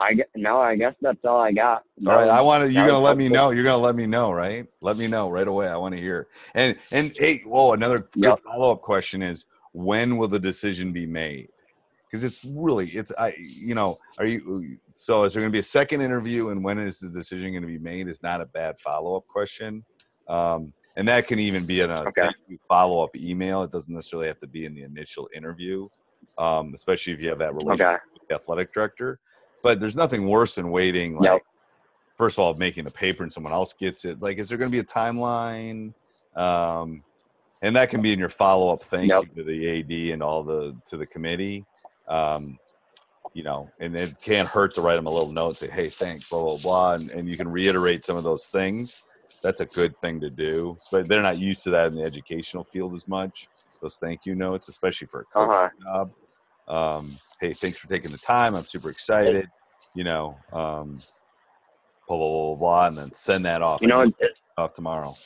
I 0.00 0.14
get 0.14 0.30
no. 0.34 0.58
I 0.58 0.74
guess 0.76 0.94
that's 1.02 1.22
all 1.24 1.40
I 1.40 1.52
got. 1.52 1.82
all 2.06 2.14
right, 2.14 2.28
I 2.28 2.40
want 2.40 2.64
to. 2.64 2.72
You're 2.72 2.86
gonna 2.86 2.98
let 2.98 3.18
me 3.18 3.28
know. 3.28 3.50
You're 3.50 3.64
gonna 3.64 3.82
let 3.82 3.94
me 3.94 4.06
know, 4.06 4.32
right? 4.32 4.66
Let 4.80 4.96
me 4.96 5.06
know 5.06 5.28
right 5.28 5.46
away. 5.46 5.68
I 5.68 5.76
want 5.76 5.94
to 5.94 6.00
hear. 6.00 6.28
And 6.54 6.76
and 6.92 7.12
hey, 7.16 7.42
whoa, 7.44 7.74
another 7.74 8.06
yep. 8.16 8.38
follow 8.38 8.72
up 8.72 8.80
question 8.80 9.20
is 9.20 9.44
when 9.72 10.16
will 10.16 10.28
the 10.28 10.38
decision 10.38 10.92
be 10.92 11.06
made? 11.06 11.50
Because 12.06 12.24
it's 12.24 12.46
really 12.46 12.88
it's 12.88 13.12
I 13.18 13.34
you 13.38 13.74
know 13.74 13.98
are 14.18 14.26
you 14.26 14.78
so 14.94 15.24
is 15.24 15.34
there 15.34 15.42
going 15.42 15.52
to 15.52 15.56
be 15.56 15.60
a 15.60 15.62
second 15.62 16.00
interview 16.00 16.48
and 16.48 16.64
when 16.64 16.78
is 16.78 16.98
the 16.98 17.10
decision 17.10 17.52
going 17.52 17.62
to 17.62 17.68
be 17.68 17.78
made? 17.78 18.08
Is 18.08 18.22
not 18.22 18.40
a 18.40 18.46
bad 18.46 18.80
follow 18.80 19.16
up 19.16 19.26
question. 19.28 19.84
Um, 20.28 20.72
and 20.96 21.06
that 21.08 21.26
can 21.26 21.38
even 21.38 21.64
be 21.64 21.80
in 21.80 21.90
a 21.90 22.04
okay. 22.08 22.28
follow 22.68 23.02
up 23.02 23.14
email. 23.16 23.62
It 23.62 23.70
doesn't 23.70 23.94
necessarily 23.94 24.28
have 24.28 24.40
to 24.40 24.46
be 24.46 24.64
in 24.64 24.74
the 24.74 24.82
initial 24.82 25.28
interview, 25.34 25.88
um, 26.38 26.72
especially 26.74 27.12
if 27.12 27.20
you 27.20 27.28
have 27.28 27.38
that 27.38 27.54
relationship 27.54 27.86
okay. 27.86 27.98
with 28.12 28.28
the 28.28 28.34
athletic 28.34 28.72
director. 28.72 29.18
But 29.62 29.80
there's 29.80 29.96
nothing 29.96 30.26
worse 30.26 30.54
than 30.54 30.70
waiting. 30.70 31.16
Like, 31.16 31.32
yep. 31.32 31.42
first 32.16 32.38
of 32.38 32.44
all, 32.44 32.54
making 32.54 32.84
the 32.84 32.90
paper 32.90 33.22
and 33.22 33.32
someone 33.32 33.52
else 33.52 33.72
gets 33.72 34.04
it. 34.04 34.20
Like, 34.20 34.38
is 34.38 34.48
there 34.48 34.58
going 34.58 34.70
to 34.70 34.74
be 34.74 34.80
a 34.80 34.84
timeline? 34.84 35.92
Um, 36.34 37.02
and 37.62 37.76
that 37.76 37.90
can 37.90 38.00
be 38.00 38.12
in 38.12 38.18
your 38.18 38.28
follow 38.28 38.72
up 38.72 38.82
thank 38.82 39.10
yep. 39.10 39.24
you 39.24 39.42
to 39.42 39.44
the 39.44 39.80
AD 39.80 40.12
and 40.12 40.22
all 40.22 40.42
the 40.42 40.74
to 40.86 40.96
the 40.96 41.06
committee. 41.06 41.64
Um, 42.08 42.58
you 43.34 43.44
know, 43.44 43.70
and 43.78 43.94
it 43.94 44.20
can't 44.20 44.48
hurt 44.48 44.74
to 44.74 44.80
write 44.80 44.96
them 44.96 45.06
a 45.06 45.10
little 45.10 45.30
note, 45.30 45.56
say, 45.56 45.68
"Hey, 45.68 45.88
thanks," 45.88 46.28
blah 46.28 46.42
blah 46.42 46.56
blah, 46.56 46.94
and, 46.94 47.10
and 47.10 47.28
you 47.28 47.36
can 47.36 47.48
reiterate 47.48 48.02
some 48.02 48.16
of 48.16 48.24
those 48.24 48.46
things. 48.46 49.02
That's 49.42 49.60
a 49.60 49.66
good 49.66 49.96
thing 49.98 50.20
to 50.20 50.30
do. 50.30 50.76
But 50.90 51.08
they're 51.08 51.22
not 51.22 51.38
used 51.38 51.62
to 51.64 51.70
that 51.70 51.88
in 51.88 51.94
the 51.94 52.02
educational 52.02 52.64
field 52.64 52.94
as 52.94 53.08
much. 53.08 53.48
Those 53.80 53.96
thank 53.96 54.26
you 54.26 54.34
notes, 54.34 54.68
especially 54.68 55.06
for 55.06 55.20
a 55.20 55.24
coach 55.24 55.48
uh-huh. 55.48 55.68
job. 55.82 56.12
Um, 56.68 57.18
hey, 57.40 57.52
thanks 57.52 57.78
for 57.78 57.88
taking 57.88 58.10
the 58.10 58.18
time. 58.18 58.54
I'm 58.54 58.64
super 58.64 58.90
excited. 58.90 59.48
You 59.94 60.04
know, 60.04 60.36
um, 60.52 61.02
blah, 62.06 62.16
blah, 62.16 62.28
blah, 62.28 62.54
blah, 62.54 62.86
and 62.88 62.98
then 62.98 63.12
send 63.12 63.44
that 63.46 63.62
off. 63.62 63.80
You 63.80 63.88
know, 63.88 64.02
it, 64.02 64.14
off 64.56 64.74
tomorrow. 64.74 65.16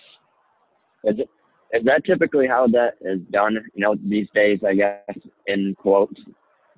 Is, 1.04 1.18
it, 1.18 1.28
is 1.72 1.84
that 1.84 2.04
typically 2.04 2.46
how 2.46 2.66
that 2.68 2.94
is 3.00 3.20
done? 3.30 3.54
You 3.74 3.82
know, 3.82 3.96
these 4.02 4.28
days, 4.34 4.60
I 4.66 4.74
guess, 4.74 5.00
in 5.46 5.74
quotes, 5.76 6.20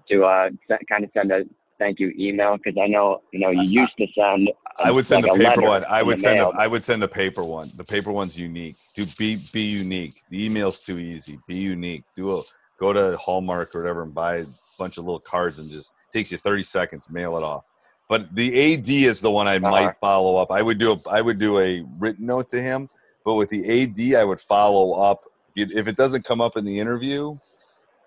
to 0.09 0.25
uh, 0.25 0.49
kind 0.89 1.05
of 1.05 1.11
send 1.15 1.31
a 1.31 1.45
thank 1.79 1.99
you 2.01 2.13
email 2.19 2.57
because 2.57 2.79
I 2.81 2.87
know 2.87 3.23
you 3.33 3.41
know 3.41 3.51
you 3.51 3.63
used 3.63 3.97
to 3.99 4.07
send. 4.17 4.51
I 4.79 4.91
would 4.91 5.07
send 5.07 5.25
like 5.25 5.39
the 5.39 5.45
paper 5.45 5.63
one. 5.63 5.85
I 5.89 6.03
would 6.03 6.19
the 6.19 6.23
send 6.23 6.41
the, 6.41 6.47
I 6.49 6.67
would 6.67 6.83
send 6.83 7.03
the 7.03 7.09
paper 7.09 7.45
one. 7.45 7.73
The 7.77 7.85
paper 7.85 8.13
one's 8.13 8.39
unique. 8.39 8.77
Do 8.95 9.07
be 9.19 9.37
be 9.53 9.63
unique. 9.63 10.23
The 10.31 10.45
email's 10.45 10.81
too 10.81 10.99
easy. 10.99 11.39
Be 11.47 11.57
unique. 11.57 12.05
Do 12.15 12.39
a 12.39 12.43
go 12.79 12.93
to 12.93 13.17
Hallmark 13.17 13.75
or 13.75 13.83
whatever 13.83 14.03
and 14.03 14.15
buy 14.15 14.37
a 14.37 14.47
bunch 14.79 14.99
of 14.99 15.05
little 15.05 15.21
cards 15.21 15.59
and 15.59 15.71
just 15.71 15.93
takes 16.13 16.31
you 16.31 16.39
30 16.39 16.63
seconds, 16.63 17.09
mail 17.09 17.37
it 17.37 17.43
off. 17.43 17.65
But 18.09 18.35
the 18.35 18.75
AD 18.75 18.89
is 18.89 19.21
the 19.21 19.31
one 19.31 19.49
I 19.49 19.57
uh-huh. 19.57 19.71
might 19.71 19.97
follow 19.97 20.37
up. 20.37 20.51
I 20.53 20.63
would 20.63 20.79
do 20.79 20.93
a 20.93 21.09
I 21.09 21.21
would 21.21 21.39
do 21.39 21.59
a 21.59 21.85
written 21.99 22.27
note 22.27 22.49
to 22.51 22.61
him, 22.61 22.89
but 23.25 23.35
with 23.35 23.51
the 23.51 23.83
AD, 23.83 24.21
I 24.21 24.25
would 24.25 24.41
follow 24.41 24.93
up. 24.93 25.25
If 25.57 25.89
it 25.89 25.97
doesn't 25.97 26.25
come 26.25 26.41
up 26.41 26.57
in 26.57 26.65
the 26.65 26.79
interview, 26.79 27.37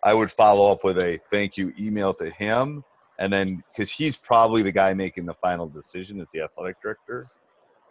I 0.04 0.14
would 0.14 0.32
follow 0.32 0.72
up 0.72 0.84
with 0.84 1.00
a 1.00 1.18
thank 1.32 1.58
you 1.58 1.74
email 1.80 2.14
to 2.16 2.30
him, 2.30 2.84
and 3.20 3.32
then 3.32 3.64
because 3.72 3.92
he's 3.92 4.18
probably 4.18 4.64
the 4.64 4.72
guy 4.72 4.94
making 4.94 5.26
the 5.26 5.34
final 5.36 5.68
decision 5.68 6.20
as 6.20 6.32
the 6.32 6.42
athletic 6.42 6.82
director, 6.82 7.28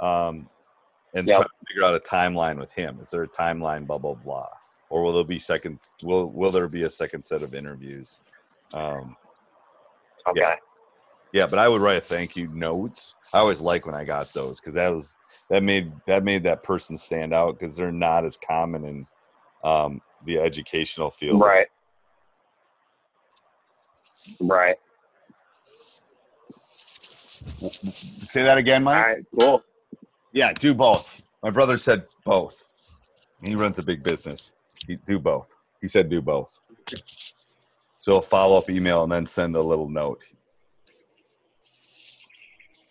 um, 0.00 0.48
and 1.14 1.26
yep. 1.26 1.36
try 1.36 1.44
to 1.44 1.66
figure 1.68 1.84
out 1.84 1.94
a 1.94 2.00
timeline 2.00 2.58
with 2.58 2.72
him. 2.72 2.98
Is 3.00 3.10
there 3.10 3.22
a 3.22 3.28
timeline? 3.28 3.86
Blah 3.86 3.98
blah 3.98 4.14
blah 4.14 4.48
or 4.90 5.02
will 5.02 5.12
there 5.12 5.24
be 5.24 5.38
second? 5.38 5.78
Will 6.02 6.30
will 6.30 6.50
there 6.50 6.68
be 6.68 6.82
a 6.82 6.90
second 6.90 7.24
set 7.24 7.42
of 7.42 7.54
interviews? 7.54 8.22
Um, 8.72 9.16
okay. 10.26 10.40
Yeah. 10.40 10.54
Yeah, 11.30 11.46
but 11.46 11.58
I 11.58 11.68
would 11.68 11.82
write 11.82 11.98
a 11.98 12.00
thank 12.00 12.36
you 12.36 12.48
notes. 12.48 13.14
I 13.34 13.40
always 13.40 13.60
like 13.60 13.84
when 13.84 13.94
I 13.94 14.06
got 14.06 14.32
those 14.32 14.60
because 14.60 14.72
that 14.74 14.88
was 14.88 15.14
that 15.50 15.62
made 15.62 15.92
that 16.06 16.24
made 16.24 16.42
that 16.44 16.62
person 16.62 16.96
stand 16.96 17.34
out 17.34 17.58
because 17.58 17.76
they're 17.76 17.92
not 17.92 18.24
as 18.24 18.38
common 18.38 18.84
in 18.86 19.06
um, 19.62 20.00
the 20.24 20.38
educational 20.38 21.10
field. 21.10 21.40
Right. 21.40 21.66
Right. 24.40 24.76
Say 28.24 28.42
that 28.42 28.58
again, 28.58 28.84
Mike. 28.84 29.04
All 29.04 29.12
right. 29.12 29.24
Cool. 29.38 29.62
Yeah, 30.32 30.52
do 30.52 30.74
both. 30.74 31.22
My 31.42 31.50
brother 31.50 31.76
said 31.76 32.04
both. 32.24 32.68
He 33.42 33.54
runs 33.54 33.78
a 33.78 33.82
big 33.82 34.02
business. 34.02 34.52
He 34.86 34.96
do 34.96 35.18
both. 35.18 35.56
He 35.80 35.88
said 35.88 36.08
do 36.08 36.20
both. 36.20 36.58
So 37.98 38.16
a 38.16 38.22
follow 38.22 38.58
up 38.58 38.70
email 38.70 39.02
and 39.02 39.12
then 39.12 39.26
send 39.26 39.56
a 39.56 39.62
little 39.62 39.88
note. 39.88 40.22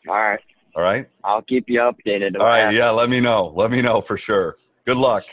All 0.08 0.16
right. 0.16 0.40
All 0.76 0.84
right. 0.84 1.08
I'll 1.24 1.42
keep 1.42 1.66
you 1.68 1.80
updated. 1.80 2.40
All 2.40 2.46
right. 2.46 2.74
Yeah. 2.74 2.92
Let 2.92 3.10
me 3.10 3.20
know. 3.20 3.52
Let 3.56 3.72
me 3.72 3.82
know 3.82 4.00
for 4.00 4.18
sure. 4.18 4.58
Good 4.86 4.98
luck. 4.98 5.26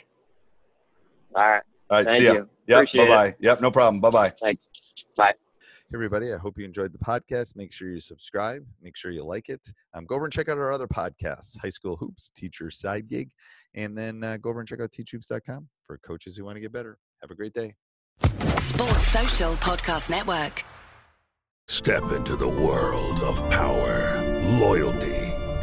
All 1.34 1.42
right. 1.42 1.62
All 1.90 1.98
right. 1.98 2.06
Thank 2.06 2.18
see 2.18 2.24
ya. 2.24 2.32
you. 2.32 2.48
Yep. 2.66 2.88
Bye 2.96 3.06
bye. 3.06 3.34
Yep. 3.40 3.60
No 3.60 3.70
problem. 3.70 4.00
Bye 4.00 4.10
bye. 4.10 4.32
Thanks. 4.40 4.62
Bye. 5.16 5.34
Hey 5.94 5.96
everybody, 5.96 6.34
I 6.34 6.38
hope 6.38 6.58
you 6.58 6.64
enjoyed 6.64 6.92
the 6.92 6.98
podcast. 6.98 7.54
Make 7.54 7.72
sure 7.72 7.88
you 7.88 8.00
subscribe. 8.00 8.66
Make 8.82 8.96
sure 8.96 9.12
you 9.12 9.22
like 9.22 9.48
it. 9.48 9.60
Um, 9.94 10.06
go 10.06 10.16
over 10.16 10.24
and 10.24 10.32
check 10.32 10.48
out 10.48 10.58
our 10.58 10.72
other 10.72 10.88
podcasts, 10.88 11.56
High 11.56 11.68
School 11.68 11.94
Hoops, 11.94 12.32
Teacher 12.36 12.68
Side 12.68 13.08
Gig, 13.08 13.30
and 13.76 13.96
then 13.96 14.24
uh, 14.24 14.36
go 14.38 14.50
over 14.50 14.58
and 14.58 14.68
check 14.68 14.80
out 14.80 14.90
teachhoops.com 14.90 15.68
for 15.86 15.98
coaches 15.98 16.36
who 16.36 16.44
want 16.44 16.56
to 16.56 16.60
get 16.60 16.72
better. 16.72 16.98
Have 17.22 17.30
a 17.30 17.36
great 17.36 17.52
day. 17.52 17.76
Sports 18.18 19.06
Social 19.06 19.52
Podcast 19.52 20.10
Network. 20.10 20.64
Step 21.68 22.10
into 22.10 22.34
the 22.34 22.48
world 22.48 23.20
of 23.20 23.48
power, 23.48 24.20
loyalty, 24.58 25.23